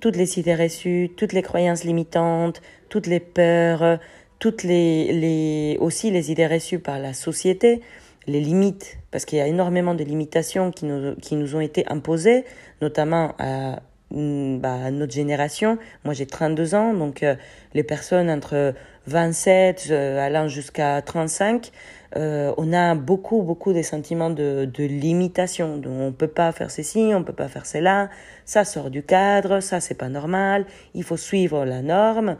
toutes 0.00 0.16
les 0.16 0.38
idées 0.38 0.54
reçues, 0.54 1.10
toutes 1.16 1.32
les 1.32 1.42
croyances 1.42 1.84
limitantes, 1.84 2.62
toutes 2.88 3.06
les 3.06 3.20
peurs, 3.20 3.98
toutes 4.38 4.62
les, 4.62 5.12
les 5.12 5.76
aussi 5.80 6.10
les 6.10 6.32
idées 6.32 6.46
reçues 6.46 6.78
par 6.78 6.98
la 6.98 7.12
société, 7.12 7.82
les 8.26 8.40
limites, 8.40 8.98
parce 9.10 9.24
qu'il 9.24 9.38
y 9.38 9.42
a 9.42 9.46
énormément 9.46 9.94
de 9.94 10.04
limitations 10.04 10.70
qui 10.70 10.86
nous, 10.86 11.14
qui 11.16 11.36
nous 11.36 11.54
ont 11.56 11.60
été 11.60 11.86
imposées, 11.88 12.44
notamment 12.80 13.34
à, 13.38 13.80
bah, 14.10 14.90
notre 14.90 15.12
génération. 15.12 15.78
Moi, 16.04 16.14
j'ai 16.14 16.26
32 16.26 16.74
ans, 16.74 16.94
donc 16.94 17.22
euh, 17.22 17.36
les 17.74 17.84
personnes 17.84 18.30
entre 18.30 18.74
27 19.10 19.88
euh, 19.90 20.18
allant 20.18 20.48
jusqu'à 20.48 21.02
35, 21.02 21.70
euh, 22.16 22.52
on 22.56 22.72
a 22.72 22.94
beaucoup, 22.94 23.42
beaucoup 23.42 23.72
des 23.72 23.82
sentiments 23.82 24.30
de, 24.30 24.68
de 24.72 24.84
limitation. 24.84 25.76
Donc, 25.76 25.92
on 25.98 26.12
peut 26.12 26.28
pas 26.28 26.52
faire 26.52 26.70
ceci, 26.70 27.12
on 27.14 27.22
peut 27.22 27.32
pas 27.32 27.48
faire 27.48 27.66
cela, 27.66 28.10
ça 28.44 28.64
sort 28.64 28.90
du 28.90 29.02
cadre, 29.02 29.60
ça 29.60 29.80
c'est 29.80 29.94
pas 29.94 30.08
normal, 30.08 30.64
il 30.94 31.04
faut 31.04 31.16
suivre 31.16 31.64
la 31.64 31.82
norme. 31.82 32.36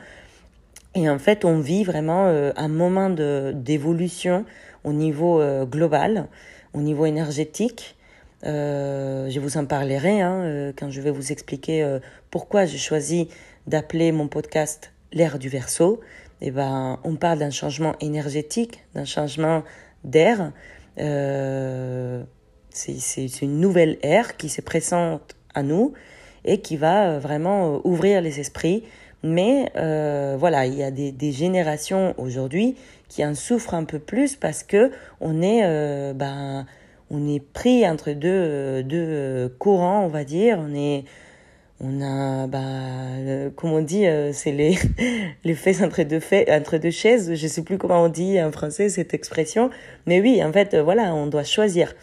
Et 0.94 1.08
en 1.08 1.20
fait, 1.20 1.44
on 1.44 1.60
vit 1.60 1.84
vraiment 1.84 2.26
un 2.56 2.68
moment 2.68 3.10
d'évolution 3.10 4.44
au 4.84 4.92
niveau 4.92 5.40
euh, 5.40 5.64
global, 5.64 6.28
au 6.74 6.80
niveau 6.80 7.06
énergétique. 7.06 7.96
Euh, 8.44 9.28
je 9.28 9.38
vous 9.38 9.56
en 9.58 9.66
parlerai 9.66 10.20
hein, 10.22 10.42
euh, 10.42 10.72
quand 10.74 10.90
je 10.90 11.00
vais 11.00 11.10
vous 11.10 11.30
expliquer 11.32 11.98
pourquoi 12.30 12.64
j'ai 12.64 12.78
choisi 12.78 13.28
d'appeler 13.66 14.12
mon 14.12 14.28
podcast 14.28 14.92
l'ère 15.12 15.38
du 15.38 15.48
verso. 15.48 16.00
Eh 16.40 16.50
ben, 16.50 16.98
on 17.04 17.16
parle 17.16 17.38
d'un 17.38 17.50
changement 17.50 17.94
énergétique, 18.00 18.84
d'un 18.94 19.04
changement 19.04 19.62
d'air. 20.04 20.52
c'est 22.70 23.42
une 23.42 23.60
nouvelle 23.60 23.98
ère 24.02 24.36
qui 24.36 24.48
se 24.48 24.60
présente 24.60 25.36
à 25.54 25.62
nous 25.62 25.92
et 26.44 26.60
qui 26.60 26.76
va 26.76 27.18
vraiment 27.18 27.80
ouvrir 27.84 28.22
les 28.22 28.40
esprits. 28.40 28.84
Mais 29.22 29.70
voilà, 29.74 30.66
il 30.66 30.74
y 30.74 30.82
a 30.82 30.90
des, 30.90 31.32
générations 31.32 32.14
aujourd'hui 32.16 32.76
qui 33.10 33.26
en 33.26 33.34
souffrent 33.34 33.74
un 33.74 33.84
peu 33.84 33.98
plus 33.98 34.36
parce 34.36 34.62
que 34.62 34.90
on 35.20 35.42
est, 35.42 35.64
euh, 35.64 36.14
ben, 36.14 36.64
on 37.10 37.28
est 37.28 37.40
pris 37.40 37.86
entre 37.86 38.12
deux, 38.12 38.82
deux 38.84 39.54
courants, 39.58 40.04
on 40.04 40.08
va 40.08 40.24
dire. 40.24 40.58
On 40.58 40.74
est, 40.74 41.04
on 41.80 42.02
a, 42.02 42.46
ben, 42.46 43.50
comme 43.56 43.72
on 43.72 43.82
dit, 43.82 44.06
euh, 44.06 44.32
c'est 44.32 44.52
les, 44.52 44.78
les 45.44 45.54
fesses 45.54 45.82
entre 45.82 46.02
deux, 46.02 46.20
faits, 46.20 46.48
entre 46.50 46.76
deux 46.78 46.90
chaises. 46.90 47.34
Je 47.34 47.46
sais 47.46 47.62
plus 47.62 47.78
comment 47.78 48.02
on 48.02 48.08
dit 48.08 48.40
en 48.40 48.52
français 48.52 48.88
cette 48.88 49.14
expression. 49.14 49.70
Mais 50.06 50.20
oui, 50.20 50.42
en 50.44 50.52
fait, 50.52 50.76
voilà, 50.76 51.14
on 51.14 51.26
doit 51.26 51.44
choisir. 51.44 51.94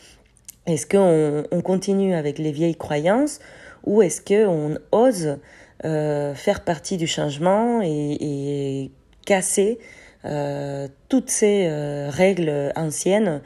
Est-ce 0.65 0.85
qu'on 0.85 1.43
on 1.51 1.61
continue 1.61 2.13
avec 2.13 2.39
les 2.39 2.51
vieilles 2.51 2.75
croyances 2.75 3.39
ou 3.85 4.01
est-ce 4.01 4.21
qu'on 4.21 4.77
ose 4.91 5.37
euh, 5.85 6.33
faire 6.35 6.63
partie 6.63 6.97
du 6.97 7.07
changement 7.07 7.81
et, 7.81 8.17
et 8.19 8.91
casser 9.25 9.79
euh, 10.25 10.87
toutes 11.07 11.29
ces 11.29 11.67
euh, 11.67 12.09
règles 12.09 12.73
anciennes? 12.75 13.41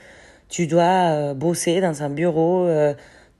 Tu 0.49 0.65
dois 0.65 1.11
euh, 1.11 1.33
bosser 1.33 1.79
dans 1.79 2.01
un 2.01 2.09
bureau 2.09 2.67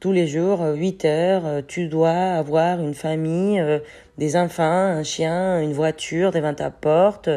tous 0.02 0.12
les 0.12 0.28
jours, 0.28 0.60
8 0.76 1.06
heures. 1.06 1.44
Tu 1.66 1.88
dois 1.88 2.10
avoir 2.10 2.82
une 2.82 2.94
famille, 2.94 3.64
des 4.18 4.36
enfants, 4.36 4.64
un 4.64 5.04
chien, 5.04 5.62
une 5.62 5.72
voiture 5.72 6.32
devant 6.32 6.54
ta 6.54 6.70
porte. 6.72 7.30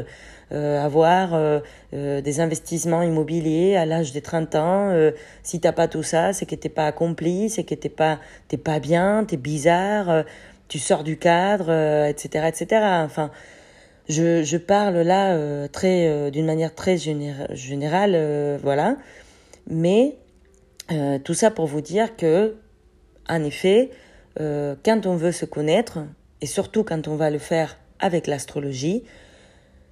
avoir 0.50 1.62
des 1.92 2.40
investissements 2.40 3.02
immobiliers 3.02 3.76
à 3.76 3.86
l'âge 3.86 4.12
de 4.12 4.18
30 4.18 4.54
ans. 4.56 4.90
Euh, 4.90 5.12
si 5.44 5.60
t'as 5.60 5.72
pas 5.72 5.86
tout 5.86 6.02
ça, 6.02 6.32
c'est 6.32 6.46
que 6.46 6.56
t'es 6.56 6.68
pas 6.68 6.86
accompli, 6.86 7.50
c'est 7.50 7.64
que 7.64 7.74
t'es 7.76 7.88
pas 7.88 8.18
t'es 8.48 8.56
pas 8.56 8.80
bien, 8.80 9.24
t'es 9.24 9.36
bizarre, 9.36 10.24
tu 10.68 10.80
sors 10.80 11.04
du 11.04 11.18
cadre, 11.18 11.70
etc., 12.08 12.48
etc. 12.48 12.82
Enfin, 13.04 13.30
je, 14.08 14.42
je 14.42 14.56
parle 14.56 14.96
là 14.96 15.32
euh, 15.32 15.66
très 15.68 16.08
euh, 16.08 16.30
d'une 16.30 16.44
manière 16.44 16.74
très 16.74 16.98
générale, 16.98 18.12
euh, 18.14 18.58
voilà. 18.62 18.96
Mais 19.68 20.16
tout 20.88 21.34
ça 21.34 21.50
pour 21.50 21.66
vous 21.66 21.80
dire 21.80 22.16
que, 22.16 22.56
en 23.28 23.42
effet, 23.42 23.90
quand 24.36 25.06
on 25.06 25.16
veut 25.16 25.32
se 25.32 25.44
connaître, 25.44 26.00
et 26.40 26.46
surtout 26.46 26.84
quand 26.84 27.08
on 27.08 27.16
va 27.16 27.30
le 27.30 27.38
faire 27.38 27.78
avec 28.00 28.26
l'astrologie, 28.26 29.02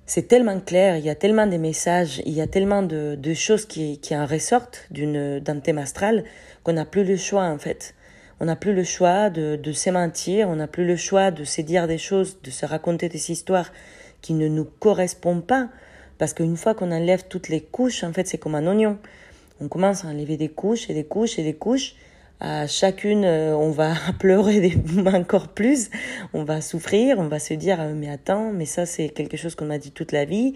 c'est 0.04 0.28
tellement 0.28 0.60
clair, 0.60 0.96
il 0.96 1.04
y 1.04 1.10
a 1.10 1.14
tellement 1.14 1.46
de 1.46 1.56
messages, 1.56 2.20
il 2.26 2.32
y 2.32 2.40
a 2.40 2.46
tellement 2.46 2.82
de, 2.82 3.34
choses 3.34 3.64
qui, 3.64 3.98
qui 4.00 4.16
en 4.16 4.26
ressortent 4.26 4.86
d'un 4.90 5.60
thème 5.60 5.78
astral 5.78 6.24
qu'on 6.64 6.74
n'a 6.74 6.84
plus 6.84 7.04
le 7.04 7.16
choix 7.16 7.44
en 7.44 7.58
fait. 7.58 7.94
On 8.40 8.46
n'a 8.46 8.56
plus 8.56 8.74
le 8.74 8.82
choix 8.84 9.30
de, 9.30 9.56
de 9.56 9.72
se 9.72 9.88
mentir, 9.90 10.48
on 10.48 10.56
n'a 10.56 10.66
plus 10.66 10.84
le 10.84 10.96
choix 10.96 11.30
de 11.30 11.44
se 11.44 11.62
dire 11.62 11.86
des 11.86 11.98
choses, 11.98 12.42
de 12.42 12.50
se 12.50 12.66
raconter 12.66 13.08
des 13.08 13.30
histoires 13.30 13.72
qui 14.20 14.34
ne 14.34 14.48
nous 14.48 14.64
correspond 14.64 15.40
pas. 15.40 15.68
Parce 16.18 16.34
qu'une 16.34 16.56
fois 16.56 16.74
qu'on 16.74 16.92
enlève 16.92 17.24
toutes 17.28 17.48
les 17.48 17.60
couches, 17.60 18.04
en 18.04 18.12
fait, 18.12 18.26
c'est 18.26 18.38
comme 18.38 18.54
un 18.54 18.66
oignon. 18.66 18.98
On 19.62 19.68
commence 19.68 20.04
à 20.04 20.08
enlever 20.08 20.36
des 20.36 20.48
couches 20.48 20.90
et 20.90 20.94
des 20.94 21.04
couches 21.04 21.38
et 21.38 21.44
des 21.44 21.54
couches. 21.54 21.94
À 22.40 22.66
chacune, 22.66 23.24
euh, 23.24 23.54
on 23.54 23.70
va 23.70 23.94
pleurer 24.18 24.60
des, 24.60 24.76
encore 25.06 25.48
plus. 25.48 25.88
On 26.32 26.42
va 26.42 26.60
souffrir. 26.60 27.20
On 27.20 27.28
va 27.28 27.38
se 27.38 27.54
dire, 27.54 27.76
ah, 27.78 27.86
mais 27.86 28.10
attends, 28.10 28.50
mais 28.52 28.64
ça, 28.64 28.86
c'est 28.86 29.08
quelque 29.10 29.36
chose 29.36 29.54
qu'on 29.54 29.66
m'a 29.66 29.78
dit 29.78 29.92
toute 29.92 30.10
la 30.10 30.24
vie. 30.24 30.54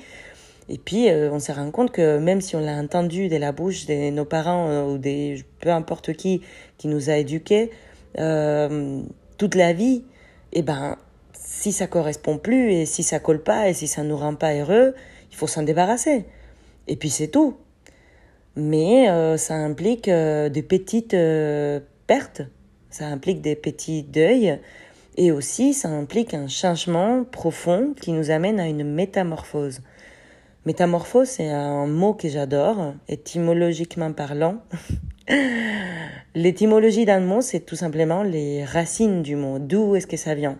Et 0.69 0.79
puis, 0.79 1.09
euh, 1.09 1.31
on 1.31 1.39
se 1.39 1.53
rend 1.53 1.71
compte 1.71 1.93
que 1.93 2.19
même 2.19 2.41
si 2.41 2.57
on 2.57 2.61
l'a 2.61 2.75
entendu 2.75 3.29
de 3.29 3.37
la 3.37 3.53
bouche 3.53 3.87
de 3.87 4.11
nos 4.11 4.25
parents 4.25 4.69
euh, 4.69 4.85
ou 4.87 4.99
des 4.99 5.45
peu 5.61 5.71
importe 5.71 6.13
qui 6.15 6.43
qui 6.77 6.89
nous 6.89 7.09
a 7.09 7.17
éduqués, 7.17 7.71
toute 9.39 9.55
la 9.55 9.73
vie, 9.73 10.03
eh 10.53 10.63
ben, 10.63 10.97
si 11.35 11.71
ça 11.71 11.87
correspond 11.87 12.39
plus 12.39 12.73
et 12.73 12.87
si 12.87 13.05
ça 13.05 13.21
colle 13.21 13.43
pas 13.43 13.69
et 13.69 13.75
si 13.75 13.87
ça 13.87 14.03
nous 14.03 14.17
rend 14.17 14.35
pas 14.35 14.55
heureux, 14.55 14.95
il 15.31 15.37
faut 15.37 15.47
s'en 15.47 15.63
débarrasser. 15.63 16.25
Et 16.89 16.97
puis 16.97 17.11
c'est 17.11 17.29
tout. 17.29 17.57
Mais 18.57 19.07
ça 19.37 19.55
implique 19.55 20.09
des 20.09 20.65
petites 20.67 21.17
pertes, 22.07 22.43
ça 22.91 23.07
implique 23.07 23.43
des 23.43 23.55
petits 23.55 24.03
deuils 24.03 24.59
et 25.17 25.33
aussi 25.33 25.75
ça 25.75 25.89
implique 25.89 26.35
un 26.35 26.49
changement 26.49 27.25
profond 27.25 27.95
qui 28.01 28.13
nous 28.13 28.31
amène 28.31 28.61
à 28.61 28.67
une 28.67 28.85
métamorphose. 28.85 29.81
Métamorphose, 30.67 31.29
c'est 31.29 31.49
un 31.49 31.87
mot 31.87 32.15
que 32.15 32.29
j'adore, 32.29 32.95
étymologiquement 33.09 34.13
parlant. 34.13 34.59
L'étymologie 36.35 37.05
d'un 37.05 37.21
mot, 37.21 37.41
c'est 37.41 37.61
tout 37.61 37.77
simplement 37.77 38.23
les 38.23 38.65
racines 38.65 39.23
du 39.23 39.37
mot. 39.37 39.59
D'où 39.59 39.97
est-ce 39.97 40.07
que 40.07 40.17
ça 40.17 40.35
vient? 40.35 40.59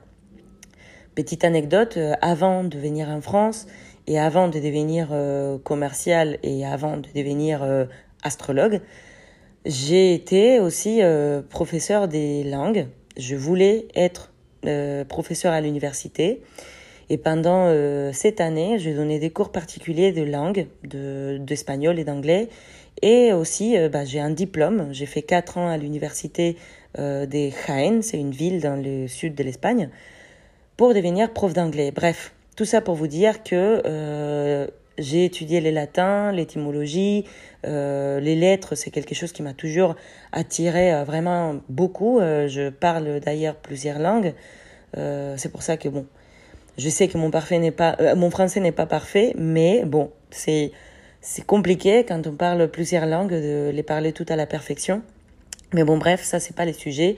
Petite 1.17 1.45
anecdote, 1.45 1.97
euh, 1.97 2.13
avant 2.21 2.63
de 2.63 2.77
venir 2.77 3.09
en 3.09 3.23
France 3.23 3.67
et 4.07 4.19
avant 4.19 4.49
de 4.49 4.61
devenir 4.61 5.09
euh, 5.13 5.57
commercial 5.57 6.37
et 6.43 6.67
avant 6.67 6.99
de 6.99 7.09
devenir 7.15 7.63
euh, 7.63 7.87
astrologue, 8.23 8.83
j'ai 9.65 10.13
été 10.13 10.61
aussi 10.61 11.01
professeur 11.51 12.07
des 12.07 12.45
langues. 12.45 12.87
Je 13.17 13.35
voulais 13.35 13.89
être 13.97 14.33
professeur 15.09 15.53
à 15.53 15.61
l'université. 15.61 16.41
Et 17.11 17.19
pendant 17.19 17.73
cette 18.13 18.41
année, 18.41 18.79
j'ai 18.79 18.95
donné 18.95 19.19
des 19.19 19.31
cours 19.31 19.51
particuliers 19.51 20.13
de 20.13 20.23
langue, 20.23 20.69
d'espagnol 20.85 21.99
et 21.99 22.05
d'anglais. 22.05 22.49
Et 23.03 23.33
aussi, 23.33 23.77
bah, 23.89 24.05
j'ai 24.05 24.21
un 24.21 24.31
diplôme. 24.31 24.87
J'ai 24.93 25.07
fait 25.07 25.23
quatre 25.23 25.59
ans 25.59 25.69
à 25.69 25.77
l'université 25.77 26.57
euh, 26.99 27.27
de 27.27 27.51
Jaén, 27.67 28.03
c'est 28.03 28.19
une 28.19 28.31
ville 28.31 28.61
dans 28.61 28.77
le 28.77 29.07
sud 29.07 29.35
de 29.35 29.43
l'Espagne, 29.43 29.91
pour 30.77 30.95
devenir 30.95 31.33
prof 31.33 31.53
d'anglais. 31.53 31.91
Bref, 31.91 32.33
tout 32.57 32.65
ça 32.65 32.81
pour 32.81 32.95
vous 32.95 33.07
dire 33.07 33.43
que 33.43 33.83
euh, 33.87 34.67
j'ai 34.99 35.25
étudié 35.25 35.61
les 35.61 35.73
latins, 35.73 36.33
l'étymologie, 36.33 37.25
les 37.65 38.37
lettres, 38.37 38.77
c'est 38.77 38.91
quelque 38.91 39.15
chose 39.15 39.33
qui 39.33 39.43
m'a 39.43 39.53
toujours 39.53 39.97
attiré 40.31 41.03
vraiment 41.05 41.57
beaucoup. 41.69 42.21
je 42.21 42.71
parle 42.71 43.19
d'ailleurs 43.19 43.57
plusieurs 43.57 43.99
langues. 43.99 44.35
c'est 44.95 45.51
pour 45.51 45.63
ça 45.63 45.77
que 45.77 45.89
bon, 45.89 46.07
je 46.79 46.91
sais 46.91 47.09
que 47.09 47.17
mon, 47.17 47.31
parfait 47.31 47.59
n'est 47.59 47.71
pas, 47.71 47.97
euh, 48.01 48.15
mon 48.15 48.31
français 48.31 48.61
n'est 48.61 48.73
pas 48.73 48.87
parfait, 48.87 49.33
mais 49.37 49.85
bon, 49.85 50.11
c'est, 50.31 50.73
c'est 51.21 51.45
compliqué 51.45 52.05
quand 52.05 52.27
on 52.27 52.33
parle 52.33 52.69
plusieurs 52.69 53.07
langues 53.07 53.33
de 53.33 53.71
les 53.73 53.83
parler 53.83 54.13
toutes 54.13 54.31
à 54.31 54.37
la 54.37 54.47
perfection. 54.47 55.03
Mais 55.73 55.85
bon, 55.85 55.97
bref, 55.97 56.23
ça, 56.23 56.39
c'est 56.39 56.55
pas 56.55 56.65
les 56.65 56.75
sujets. 56.75 57.17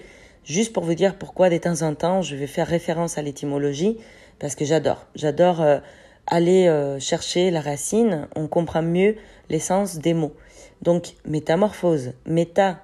Juste 0.49 0.73
pour 0.73 0.83
vous 0.83 0.95
dire 0.95 1.14
pourquoi 1.17 1.50
de 1.50 1.59
temps 1.59 1.83
en 1.83 1.95
temps, 1.95 2.23
je 2.23 2.35
vais 2.35 2.47
faire 2.47 2.67
référence 2.67 3.19
à 3.19 3.23
l'étymologie, 3.23 3.99
parce 4.38 4.55
que 4.55 4.64
j'adore. 4.64 5.05
J'adore 5.14 5.61
euh, 5.61 5.78
aller 6.26 6.69
euh, 6.69 6.99
chercher 6.99 7.50
la 7.50 7.61
racine, 7.61 8.28
on 8.35 8.49
comprend 8.49 8.81
mieux 8.81 9.17
l'essence 9.50 9.99
des 9.99 10.14
mots. 10.14 10.33
Donc, 10.81 11.09
métamorphose, 11.26 12.12
méta 12.25 12.81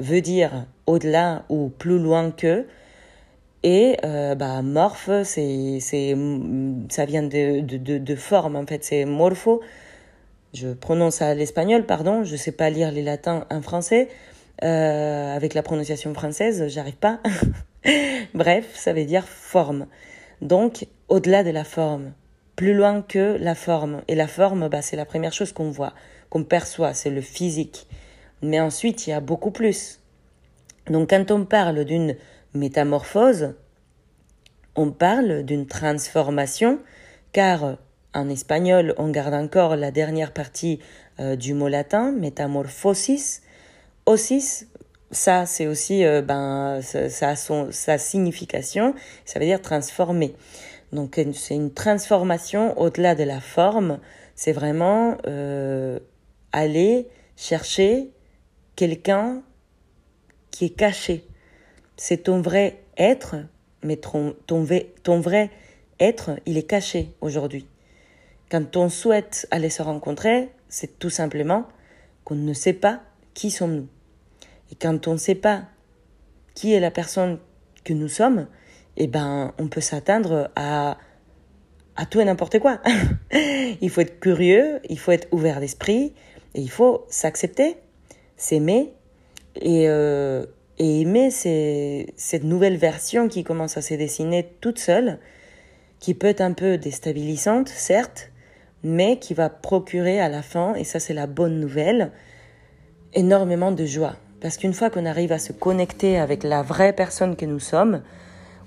veut 0.00 0.20
dire 0.20 0.66
au-delà 0.86 1.44
ou 1.48 1.68
plus 1.68 2.00
loin 2.00 2.32
que, 2.32 2.66
et 3.62 3.96
euh, 4.04 4.34
bah, 4.34 4.60
morphe, 4.62 5.10
c'est, 5.22 5.78
c'est, 5.80 6.16
ça 6.88 7.04
vient 7.04 7.22
de, 7.22 7.60
de, 7.60 7.98
de, 7.98 8.14
forme, 8.16 8.56
en 8.56 8.66
fait, 8.66 8.82
c'est 8.82 9.04
morpho. 9.04 9.60
Je 10.54 10.68
prononce 10.72 11.22
à 11.22 11.34
l'espagnol, 11.36 11.86
pardon, 11.86 12.24
je 12.24 12.34
sais 12.34 12.52
pas 12.52 12.68
lire 12.68 12.90
les 12.90 13.02
latins 13.02 13.46
en 13.50 13.62
français. 13.62 14.08
Euh, 14.64 15.36
avec 15.36 15.54
la 15.54 15.62
prononciation 15.62 16.14
française, 16.14 16.68
j'arrive 16.68 16.96
pas. 16.96 17.20
Bref, 18.34 18.74
ça 18.74 18.92
veut 18.92 19.04
dire 19.04 19.28
forme. 19.28 19.86
Donc, 20.40 20.86
au-delà 21.08 21.44
de 21.44 21.50
la 21.50 21.64
forme, 21.64 22.12
plus 22.56 22.74
loin 22.74 23.02
que 23.02 23.36
la 23.38 23.54
forme. 23.54 24.02
Et 24.08 24.14
la 24.14 24.26
forme, 24.26 24.68
bah, 24.68 24.82
c'est 24.82 24.96
la 24.96 25.04
première 25.04 25.32
chose 25.32 25.52
qu'on 25.52 25.70
voit, 25.70 25.92
qu'on 26.30 26.42
perçoit, 26.42 26.94
c'est 26.94 27.10
le 27.10 27.20
physique. 27.20 27.86
Mais 28.42 28.60
ensuite, 28.60 29.06
il 29.06 29.10
y 29.10 29.12
a 29.12 29.20
beaucoup 29.20 29.50
plus. 29.50 30.00
Donc, 30.88 31.10
quand 31.10 31.30
on 31.30 31.44
parle 31.44 31.84
d'une 31.84 32.16
métamorphose, 32.54 33.54
on 34.74 34.90
parle 34.90 35.42
d'une 35.42 35.66
transformation, 35.66 36.80
car 37.32 37.76
en 38.14 38.28
espagnol, 38.30 38.94
on 38.96 39.10
garde 39.10 39.34
encore 39.34 39.76
la 39.76 39.90
dernière 39.90 40.32
partie 40.32 40.80
euh, 41.20 41.36
du 41.36 41.52
mot 41.54 41.68
latin, 41.68 42.12
métamorphosis. 42.12 43.42
Osis, 44.06 44.68
ça, 45.10 45.46
c'est 45.46 45.66
aussi, 45.66 46.04
euh, 46.04 46.22
ben, 46.22 46.80
ça, 46.82 47.28
a 47.28 47.36
son, 47.36 47.72
sa 47.72 47.98
signification, 47.98 48.94
ça 49.24 49.38
veut 49.38 49.46
dire 49.46 49.60
transformer. 49.60 50.34
Donc, 50.92 51.20
c'est 51.34 51.54
une 51.54 51.72
transformation 51.72 52.78
au-delà 52.80 53.16
de 53.16 53.24
la 53.24 53.40
forme, 53.40 53.98
c'est 54.36 54.52
vraiment 54.52 55.16
euh, 55.26 55.98
aller 56.52 57.08
chercher 57.36 58.12
quelqu'un 58.76 59.42
qui 60.52 60.66
est 60.66 60.76
caché, 60.76 61.26
c'est 61.96 62.24
ton 62.24 62.40
vrai 62.40 62.78
être, 62.96 63.36
mais 63.82 63.96
ton, 63.96 64.36
ton, 64.46 64.62
vrai 65.20 65.50
être, 66.00 66.30
il 66.46 66.56
est 66.56 66.66
caché 66.66 67.14
aujourd'hui. 67.20 67.66
Quand 68.50 68.76
on 68.76 68.88
souhaite 68.88 69.48
aller 69.50 69.70
se 69.70 69.82
rencontrer, 69.82 70.50
c'est 70.68 70.98
tout 70.98 71.10
simplement 71.10 71.66
qu'on 72.24 72.36
ne 72.36 72.52
sait 72.52 72.72
pas 72.72 73.02
qui 73.34 73.50
sommes-nous. 73.50 73.88
Et 74.70 74.74
quand 74.74 75.08
on 75.08 75.12
ne 75.12 75.18
sait 75.18 75.34
pas 75.34 75.64
qui 76.54 76.72
est 76.72 76.80
la 76.80 76.90
personne 76.90 77.38
que 77.84 77.92
nous 77.92 78.08
sommes, 78.08 78.46
eh 78.96 79.06
ben, 79.06 79.52
on 79.58 79.68
peut 79.68 79.80
s'atteindre 79.80 80.50
à, 80.56 80.96
tout 82.10 82.20
et 82.20 82.24
n'importe 82.24 82.58
quoi. 82.58 82.80
il 83.80 83.90
faut 83.90 84.00
être 84.00 84.18
curieux, 84.18 84.80
il 84.88 84.98
faut 84.98 85.12
être 85.12 85.28
ouvert 85.32 85.60
d'esprit, 85.60 86.14
et 86.54 86.60
il 86.60 86.70
faut 86.70 87.04
s'accepter, 87.08 87.76
s'aimer, 88.36 88.92
euh, 89.64 90.46
et 90.78 91.02
aimer 91.02 91.30
cette 91.30 92.44
nouvelle 92.44 92.76
version 92.76 93.28
qui 93.28 93.44
commence 93.44 93.76
à 93.76 93.82
se 93.82 93.94
dessiner 93.94 94.48
toute 94.60 94.78
seule, 94.78 95.18
qui 96.00 96.14
peut 96.14 96.26
être 96.26 96.40
un 96.40 96.52
peu 96.52 96.78
déstabilisante, 96.78 97.68
certes, 97.68 98.30
mais 98.82 99.18
qui 99.18 99.34
va 99.34 99.48
procurer 99.50 100.20
à 100.20 100.28
la 100.28 100.42
fin, 100.42 100.74
et 100.74 100.84
ça 100.84 101.00
c'est 101.00 101.14
la 101.14 101.26
bonne 101.26 101.60
nouvelle, 101.60 102.12
énormément 103.14 103.72
de 103.72 103.84
joie. 103.84 104.16
Parce 104.40 104.58
qu'une 104.58 104.74
fois 104.74 104.90
qu'on 104.90 105.06
arrive 105.06 105.32
à 105.32 105.38
se 105.38 105.52
connecter 105.52 106.18
avec 106.18 106.42
la 106.42 106.62
vraie 106.62 106.92
personne 106.92 107.36
que 107.36 107.46
nous 107.46 107.60
sommes, 107.60 108.02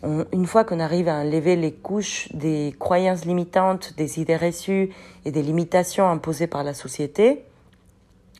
une 0.03 0.45
fois 0.45 0.63
qu'on 0.63 0.79
arrive 0.79 1.10
à 1.10 1.15
enlever 1.15 1.55
les 1.55 1.73
couches 1.73 2.29
des 2.34 2.73
croyances 2.79 3.25
limitantes, 3.25 3.93
des 3.97 4.19
idées 4.19 4.38
reçues 4.38 4.89
et 5.25 5.32
des 5.32 5.41
limitations 5.41 6.08
imposées 6.10 6.47
par 6.47 6.63
la 6.63 6.73
société, 6.73 7.43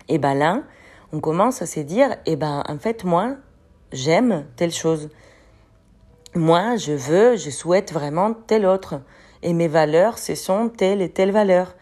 et 0.08 0.18
ben 0.18 0.34
là, 0.34 0.64
on 1.12 1.20
commence 1.20 1.62
à 1.62 1.66
se 1.66 1.80
dire, 1.82 2.16
et 2.26 2.36
ben 2.36 2.64
en 2.68 2.78
fait 2.78 3.04
moi, 3.04 3.36
j'aime 3.92 4.46
telle 4.56 4.72
chose. 4.72 5.10
Moi, 6.36 6.78
je 6.78 6.94
veux, 6.94 7.36
je 7.36 7.50
souhaite 7.50 7.92
vraiment 7.92 8.34
telle 8.34 8.66
autre. 8.66 9.02
Et 9.42 9.54
mes 9.54 9.68
valeurs, 9.68 10.18
ce 10.18 10.36
sont 10.36 10.70
telle 10.70 11.02
et 11.02 11.10
telle 11.10 11.32
valeur. 11.32 11.76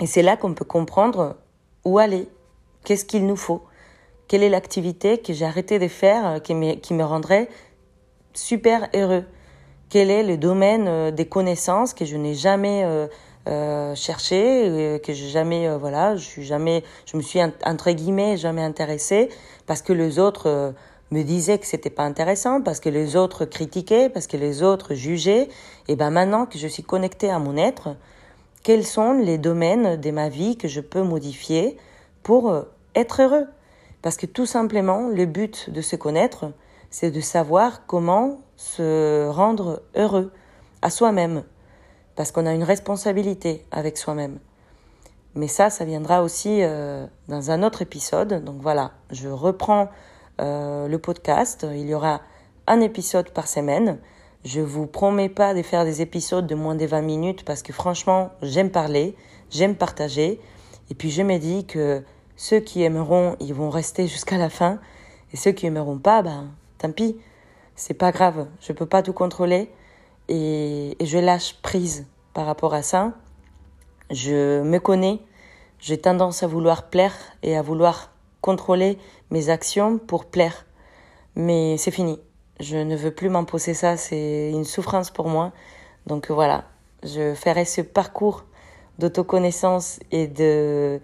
Et 0.00 0.06
c'est 0.06 0.22
là 0.22 0.36
qu'on 0.36 0.54
peut 0.54 0.64
comprendre 0.64 1.36
où 1.84 1.98
aller, 1.98 2.28
qu'est-ce 2.84 3.04
qu'il 3.04 3.26
nous 3.26 3.36
faut, 3.36 3.62
quelle 4.32 4.44
est 4.44 4.48
l'activité 4.48 5.18
que 5.18 5.34
j'ai 5.34 5.44
arrêté 5.44 5.78
de 5.78 5.88
faire 5.88 6.26
euh, 6.26 6.38
qui 6.38 6.54
me, 6.54 7.04
rendrait 7.04 7.50
super 8.32 8.88
heureux, 8.94 9.24
quel 9.90 10.10
est 10.10 10.22
le 10.22 10.38
domaine 10.38 10.88
euh, 10.88 11.10
des 11.10 11.26
connaissances 11.26 11.92
que 11.92 12.06
je 12.06 12.16
n'ai 12.16 12.32
jamais 12.32 12.82
euh, 13.46 13.94
cherché, 13.94 14.98
que 15.04 15.12
je 15.12 15.26
jamais, 15.26 15.76
voilà, 15.76 16.16
je 16.16 16.24
suis 16.24 16.44
jamais, 16.44 16.82
je 17.04 17.18
me 17.18 17.22
suis 17.22 17.40
entre 17.42 17.90
guillemets 17.90 18.38
jamais 18.38 18.62
intéressée 18.62 19.28
parce 19.66 19.82
que 19.82 19.92
les 19.92 20.18
autres 20.18 20.72
me 21.10 21.22
disaient 21.24 21.58
que 21.58 21.66
c'était 21.66 21.90
pas 21.90 22.04
intéressant, 22.04 22.62
parce 22.62 22.80
que 22.80 22.88
les 22.88 23.16
autres 23.16 23.44
critiquaient, 23.44 24.08
parce 24.08 24.26
que 24.26 24.38
les 24.38 24.62
autres 24.62 24.94
jugeaient. 24.94 25.50
Et 25.88 25.96
ben 25.96 26.08
maintenant 26.08 26.46
que 26.46 26.56
je 26.56 26.68
suis 26.68 26.84
connectée 26.84 27.28
à 27.28 27.38
mon 27.38 27.58
être, 27.58 27.96
quels 28.62 28.86
sont 28.86 29.12
les 29.12 29.36
domaines 29.36 30.00
de 30.00 30.10
ma 30.10 30.30
vie 30.30 30.56
que 30.56 30.68
je 30.68 30.80
peux 30.80 31.02
modifier 31.02 31.76
pour 32.22 32.64
être 32.94 33.20
heureux? 33.20 33.46
Parce 34.02 34.16
que 34.16 34.26
tout 34.26 34.46
simplement, 34.46 35.08
le 35.08 35.26
but 35.26 35.70
de 35.70 35.80
se 35.80 35.96
connaître, 35.96 36.52
c'est 36.90 37.10
de 37.10 37.20
savoir 37.20 37.86
comment 37.86 38.40
se 38.56 39.28
rendre 39.28 39.82
heureux 39.96 40.32
à 40.82 40.90
soi-même, 40.90 41.44
parce 42.16 42.32
qu'on 42.32 42.44
a 42.44 42.52
une 42.52 42.64
responsabilité 42.64 43.64
avec 43.70 43.96
soi-même. 43.96 44.38
Mais 45.34 45.48
ça, 45.48 45.70
ça 45.70 45.84
viendra 45.84 46.22
aussi 46.22 46.58
euh, 46.60 47.06
dans 47.28 47.50
un 47.50 47.62
autre 47.62 47.80
épisode. 47.80 48.44
Donc 48.44 48.56
voilà, 48.60 48.92
je 49.10 49.28
reprends 49.28 49.88
euh, 50.40 50.88
le 50.88 50.98
podcast. 50.98 51.66
Il 51.72 51.88
y 51.88 51.94
aura 51.94 52.20
un 52.66 52.80
épisode 52.80 53.30
par 53.30 53.48
semaine. 53.48 53.98
Je 54.44 54.60
vous 54.60 54.86
promets 54.86 55.30
pas 55.30 55.54
de 55.54 55.62
faire 55.62 55.84
des 55.84 56.02
épisodes 56.02 56.46
de 56.46 56.54
moins 56.54 56.74
de 56.74 56.84
20 56.84 57.00
minutes 57.00 57.44
parce 57.44 57.62
que 57.62 57.72
franchement, 57.72 58.30
j'aime 58.42 58.70
parler, 58.70 59.16
j'aime 59.50 59.74
partager. 59.74 60.40
Et 60.90 60.94
puis 60.94 61.10
je 61.10 61.22
me 61.22 61.38
dis 61.38 61.64
que 61.64 62.02
ceux 62.36 62.60
qui 62.60 62.82
aimeront, 62.82 63.36
ils 63.40 63.54
vont 63.54 63.70
rester 63.70 64.06
jusqu'à 64.06 64.38
la 64.38 64.50
fin. 64.50 64.78
Et 65.32 65.36
ceux 65.36 65.52
qui 65.52 65.66
aimeront 65.66 65.98
pas, 65.98 66.22
ben, 66.22 66.50
tant 66.78 66.92
pis, 66.92 67.16
c'est 67.74 67.94
pas 67.94 68.12
grave, 68.12 68.46
je 68.60 68.72
peux 68.72 68.86
pas 68.86 69.02
tout 69.02 69.12
contrôler 69.12 69.70
et, 70.28 70.96
je 71.00 71.18
lâche 71.18 71.54
prise 71.62 72.06
par 72.34 72.46
rapport 72.46 72.74
à 72.74 72.82
ça. 72.82 73.12
Je 74.10 74.62
me 74.62 74.78
connais, 74.78 75.20
j'ai 75.78 75.98
tendance 75.98 76.42
à 76.42 76.46
vouloir 76.46 76.90
plaire 76.90 77.14
et 77.42 77.56
à 77.56 77.62
vouloir 77.62 78.10
contrôler 78.40 78.98
mes 79.30 79.48
actions 79.48 79.98
pour 79.98 80.26
plaire. 80.26 80.66
Mais 81.34 81.76
c'est 81.78 81.90
fini. 81.90 82.20
Je 82.60 82.76
ne 82.76 82.94
veux 82.94 83.10
plus 83.10 83.30
m'imposer 83.30 83.74
ça, 83.74 83.96
c'est 83.96 84.50
une 84.50 84.64
souffrance 84.64 85.10
pour 85.10 85.28
moi. 85.28 85.52
Donc 86.06 86.30
voilà, 86.30 86.64
je 87.02 87.34
ferai 87.34 87.64
ce 87.64 87.80
parcours 87.80 88.44
d'autoconnaissance 88.98 89.98
et 90.10 90.26
de 90.26 91.00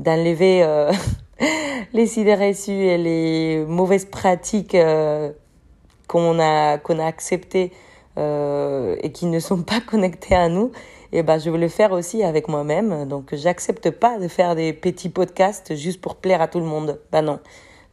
d'enlever 0.00 0.62
euh, 0.62 0.92
les 1.92 2.18
idées 2.18 2.54
et 2.68 2.98
les 2.98 3.64
mauvaises 3.66 4.06
pratiques 4.06 4.74
euh, 4.74 5.30
qu'on 6.08 6.38
a 6.40 6.78
qu'on 6.78 6.98
a 6.98 7.06
acceptées 7.06 7.72
euh, 8.18 8.96
et 9.02 9.12
qui 9.12 9.26
ne 9.26 9.38
sont 9.38 9.62
pas 9.62 9.80
connectées 9.86 10.34
à 10.34 10.48
nous 10.48 10.72
et 11.12 11.22
ben 11.22 11.38
je 11.38 11.50
vais 11.50 11.58
le 11.58 11.68
faire 11.68 11.92
aussi 11.92 12.22
avec 12.22 12.48
moi-même. 12.48 13.06
Donc 13.08 13.34
j'accepte 13.34 13.90
pas 13.90 14.18
de 14.18 14.28
faire 14.28 14.54
des 14.54 14.72
petits 14.72 15.08
podcasts 15.08 15.74
juste 15.74 16.00
pour 16.00 16.16
plaire 16.16 16.40
à 16.40 16.48
tout 16.48 16.60
le 16.60 16.66
monde. 16.66 17.00
Ben 17.10 17.22
non. 17.22 17.40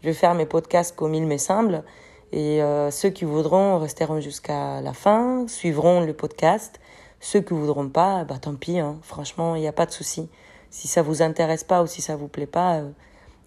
Je 0.04 0.10
vais 0.10 0.14
faire 0.14 0.36
mes 0.36 0.46
podcasts 0.46 0.96
comme 0.96 1.16
il 1.16 1.26
me 1.26 1.38
semble. 1.38 1.84
Et 2.32 2.60
ceux 2.92 3.10
qui 3.10 3.26
voudront 3.26 3.80
resteront 3.80 4.20
jusqu'à 4.20 4.82
la 4.82 4.94
fin 4.94 5.48
suivront 5.48 6.02
le 6.02 6.14
podcast. 6.14 6.80
Ceux 7.20 7.42
qui 7.42 7.56
voudront 7.56 7.90
pas 7.90 8.24
bah 8.26 8.36
tant 8.40 8.54
pis 8.54 8.78
hein. 8.78 8.98
franchement 9.02 9.56
il 9.56 9.62
n'y 9.62 9.68
a 9.68 9.72
pas 9.72 9.88
de 9.88 9.92
souci 9.92 10.30
si 10.70 10.88
ça 10.88 11.02
vous 11.02 11.22
intéresse 11.22 11.64
pas 11.64 11.84
ou 11.84 11.88
si 11.88 12.02
ça 12.02 12.16
vous 12.16 12.28
plaît 12.28 12.46
pas 12.46 12.76
euh, 12.78 12.90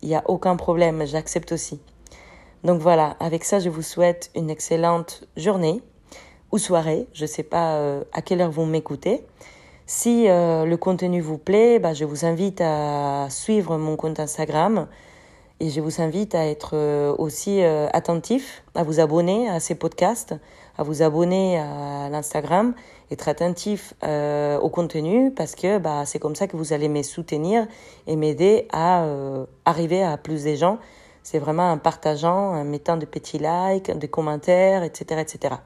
il 0.02 0.08
n'y 0.08 0.14
a 0.14 0.22
aucun 0.26 0.56
problème 0.56 1.06
j'accepte 1.06 1.52
aussi. 1.52 1.80
Donc 2.64 2.80
voilà 2.80 3.16
avec 3.20 3.44
ça 3.44 3.58
je 3.58 3.68
vous 3.68 3.82
souhaite 3.82 4.30
une 4.34 4.50
excellente 4.50 5.24
journée 5.36 5.82
ou 6.52 6.58
soirée. 6.58 7.06
Je 7.12 7.26
sais 7.26 7.42
pas 7.42 7.74
euh, 7.76 8.04
à 8.12 8.22
quelle 8.22 8.40
heure 8.40 8.50
vous 8.50 8.64
m'écoutez. 8.64 9.24
Si 9.92 10.28
euh, 10.28 10.66
le 10.66 10.76
contenu 10.76 11.20
vous 11.20 11.36
plaît, 11.36 11.80
bah, 11.80 11.94
je 11.94 12.04
vous 12.04 12.24
invite 12.24 12.60
à 12.60 13.26
suivre 13.28 13.76
mon 13.76 13.96
compte 13.96 14.20
Instagram 14.20 14.86
et 15.58 15.68
je 15.68 15.80
vous 15.80 16.00
invite 16.00 16.36
à 16.36 16.46
être 16.46 16.70
euh, 16.74 17.12
aussi 17.18 17.62
euh, 17.64 17.88
attentif, 17.92 18.62
à 18.76 18.84
vous 18.84 19.00
abonner 19.00 19.48
à 19.48 19.58
ces 19.58 19.74
podcasts, 19.74 20.36
à 20.78 20.84
vous 20.84 21.02
abonner 21.02 21.58
à 21.58 22.08
l'Instagram, 22.08 22.74
être 23.10 23.28
attentif 23.28 23.94
au 24.02 24.68
contenu 24.68 25.32
parce 25.32 25.54
que 25.54 25.78
bah, 25.78 26.04
c'est 26.06 26.18
comme 26.18 26.34
ça 26.34 26.46
que 26.46 26.56
vous 26.56 26.72
allez 26.72 26.88
me 26.88 27.02
soutenir 27.02 27.66
et 28.06 28.16
m'aider 28.16 28.68
à 28.72 29.04
arriver 29.64 30.02
à 30.02 30.16
plus 30.16 30.44
de 30.44 30.54
gens. 30.54 30.78
C'est 31.22 31.38
vraiment 31.38 31.70
en 31.70 31.78
partageant, 31.78 32.54
en 32.54 32.64
mettant 32.64 32.96
de 32.96 33.04
petits 33.04 33.38
likes, 33.38 33.90
des 33.90 34.08
commentaires, 34.08 34.82
etc., 34.82 35.20
etc. 35.20 35.56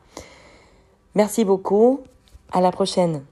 Merci 1.15 1.45
beaucoup. 1.45 2.01
À 2.53 2.61
la 2.61 2.71
prochaine. 2.71 3.25